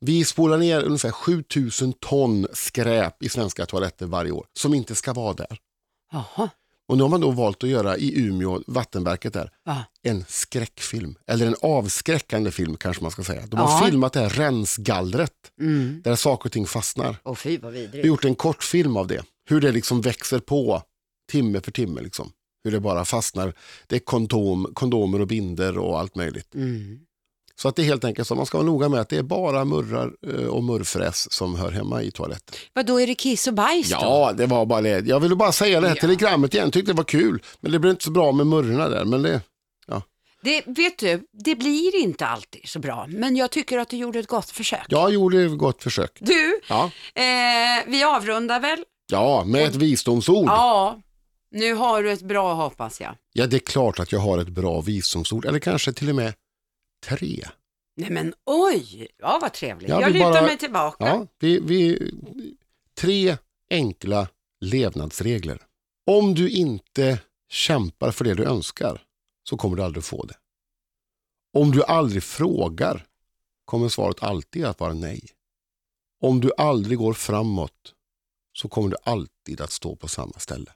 Vi 0.00 0.24
spolar 0.24 0.58
ner 0.58 0.82
ungefär 0.82 1.10
7000 1.10 1.92
ton 1.92 2.46
skräp 2.52 3.22
i 3.22 3.28
svenska 3.28 3.66
toaletter 3.66 4.06
varje 4.06 4.30
år 4.30 4.46
som 4.52 4.74
inte 4.74 4.94
ska 4.94 5.12
vara 5.12 5.34
där. 5.34 5.58
Jaha. 6.12 6.50
Och 6.88 6.96
nu 6.96 7.02
har 7.02 7.10
man 7.10 7.20
då 7.20 7.30
valt 7.30 7.64
att 7.64 7.70
göra 7.70 7.96
i 7.96 8.20
Umeå, 8.20 8.62
vattenverket 8.66 9.32
där, 9.32 9.50
Ja. 9.64 9.84
en 10.02 10.24
skräckfilm. 10.28 11.14
Eller 11.26 11.46
en 11.46 11.54
avskräckande 11.62 12.50
film 12.50 12.76
kanske 12.76 13.02
man 13.02 13.10
ska 13.10 13.24
säga. 13.24 13.46
De 13.46 13.56
har 13.60 13.68
Ja. 13.82 13.86
filmat 13.86 14.12
det 14.12 14.20
här 14.20 14.28
rensgallret 14.30 15.32
Mm. 15.60 16.00
där 16.04 16.16
saker 16.16 16.48
och 16.48 16.52
ting 16.52 16.66
fastnar. 16.66 17.16
Åh 17.24 17.34
fy 17.34 17.58
vad 17.58 17.72
Vi 17.72 17.78
har 17.78 17.86
vidrigt. 17.86 18.06
gjort 18.06 18.24
en 18.24 18.34
kortfilm 18.34 18.96
av 18.96 19.06
det. 19.06 19.22
Hur 19.48 19.60
det 19.60 19.72
liksom 19.72 20.00
växer 20.00 20.38
på 20.38 20.82
timme 21.30 21.60
för 21.60 21.70
timme. 21.70 22.00
Liksom. 22.00 22.30
Hur 22.64 22.70
det 22.72 22.80
bara 22.80 23.04
fastnar. 23.04 23.54
Det 23.86 23.96
är 23.96 24.00
kondom, 24.00 24.70
kondomer 24.74 25.20
och 25.20 25.26
binder 25.26 25.78
och 25.78 25.98
allt 25.98 26.14
möjligt. 26.14 26.54
Mm. 26.54 26.98
Så 27.60 27.68
att 27.68 27.76
det 27.76 27.82
är 27.82 27.84
helt 27.84 28.04
enkelt 28.04 28.28
så 28.28 28.34
man 28.34 28.46
ska 28.46 28.58
vara 28.58 28.66
noga 28.66 28.88
med 28.88 29.00
att 29.00 29.08
det 29.08 29.16
är 29.16 29.22
bara 29.22 29.64
murrar 29.64 30.12
eh, 30.26 30.46
och 30.46 30.64
murrfräs 30.64 31.32
som 31.32 31.54
hör 31.56 31.70
hemma 31.70 32.02
i 32.02 32.10
toaletten. 32.10 32.54
Vad 32.72 32.86
då 32.86 33.00
är 33.00 33.06
det 33.06 33.14
kiss 33.14 33.46
och 33.46 33.54
bajs 33.54 33.90
då? 33.90 33.96
Ja, 34.00 34.32
det 34.36 34.46
var 34.46 34.66
bara 34.66 34.80
det. 34.80 35.06
Jag 35.06 35.20
ville 35.20 35.34
bara 35.36 35.52
säga 35.52 35.80
det 35.80 35.88
här 35.88 35.94
Ja. 35.96 36.00
telegrammet 36.00 36.54
igen. 36.54 36.70
Tyckte 36.70 36.92
det 36.92 36.96
var 36.96 37.04
kul. 37.04 37.42
Men 37.60 37.72
det 37.72 37.78
blev 37.78 37.90
inte 37.90 38.04
så 38.04 38.10
bra 38.10 38.32
med 38.32 38.46
murrorna 38.46 38.88
där. 38.88 39.04
Men 39.04 39.22
det, 39.22 39.40
Det, 40.42 40.62
vet 40.66 40.98
du, 40.98 41.22
det 41.44 41.54
blir 41.54 41.96
inte 41.96 42.26
alltid 42.26 42.60
så 42.68 42.78
bra, 42.78 43.06
men 43.08 43.36
jag 43.36 43.50
tycker 43.50 43.78
att 43.78 43.88
du 43.88 43.96
gjorde 43.96 44.18
ett 44.18 44.26
gott 44.26 44.50
försök. 44.50 44.84
jag 44.88 45.12
gjorde 45.12 45.42
ett 45.42 45.58
gott 45.58 45.82
försök. 45.82 46.10
Du, 46.20 46.60
Ja, 46.68 46.90
eh, 47.14 47.22
vi 47.86 48.02
avrundar 48.04 48.60
väl? 48.60 48.84
ja 49.10 49.44
med 49.44 49.64
ett 49.68 49.74
visdomsord. 49.74 50.46
Ja, 50.48 51.00
nu 51.50 51.74
har 51.74 52.02
du 52.02 52.12
ett 52.12 52.22
bra 52.22 52.54
hoppas 52.54 53.00
jag. 53.00 53.14
Ja, 53.32 53.46
det 53.46 53.56
är 53.56 53.60
klart 53.60 53.98
att 54.00 54.12
jag 54.12 54.20
har 54.20 54.38
ett 54.38 54.48
bra 54.48 54.80
visdomsord. 54.80 55.44
Eller 55.46 55.58
kanske 55.58 55.92
till 55.92 56.08
och 56.08 56.14
med 56.14 56.32
tre. 57.06 57.48
Nej 57.96 58.10
men 58.10 58.34
oj, 58.44 59.08
ja 59.18 59.38
vad 59.42 59.52
trevligt. 59.52 59.88
Jag 59.88 60.02
jag 60.02 60.12
lutar 60.12 60.32
bara- 60.32 60.42
mig 60.42 60.58
tillbaka. 60.58 61.04
Ja, 61.06 61.26
vi, 61.38 61.60
vi, 61.60 62.10
tre 62.94 63.36
enkla 63.70 64.28
levnadsregler. 64.60 65.62
Om 66.06 66.34
du 66.34 66.50
inte 66.50 67.18
kämpar 67.48 68.10
för 68.10 68.24
det 68.24 68.34
du 68.34 68.44
önskar 68.44 69.02
så 69.48 69.56
kommer 69.56 69.76
du 69.76 69.82
aldrig 69.82 70.04
få 70.04 70.24
det. 70.24 70.34
Om 71.52 71.70
du 71.70 71.84
aldrig 71.84 72.22
frågar 72.22 73.06
kommer 73.64 73.88
svaret 73.88 74.22
alltid 74.22 74.64
att 74.64 74.80
vara 74.80 74.94
nej. 74.94 75.20
Om 76.20 76.40
du 76.40 76.50
aldrig 76.56 76.98
går 76.98 77.12
framåt 77.12 77.94
så 78.52 78.68
kommer 78.68 78.88
du 78.88 78.96
alltid 79.02 79.60
att 79.60 79.72
stå 79.72 79.96
på 79.96 80.08
samma 80.08 80.38
ställe. 80.38 80.72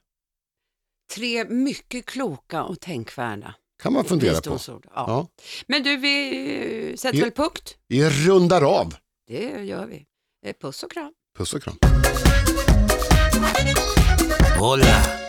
Tre 1.14 1.44
mycket 1.44 2.06
kloka 2.06 2.62
och 2.64 2.80
tänkvärda 2.80 3.54
kan 3.82 3.92
man 3.92 4.04
fundera 4.04 4.40
på. 4.40 4.58
Ja. 4.66 4.80
Ja. 4.94 5.26
Men 5.66 5.82
du, 5.82 5.96
vi 5.96 6.90
eh, 6.90 6.96
sätter 6.96 7.20
väl 7.20 7.30
punkt? 7.30 7.76
Vi 7.88 8.10
rundar 8.10 8.62
av. 8.62 8.94
Det 9.26 9.64
gör 9.64 9.86
vi. 9.86 10.04
Eh, 10.46 10.54
puss 10.60 10.82
och 10.82 10.90
kram. 10.90 11.12
Puss 11.38 11.54
och 11.54 11.62
kram. 11.62 11.78
Hola. 14.58 15.21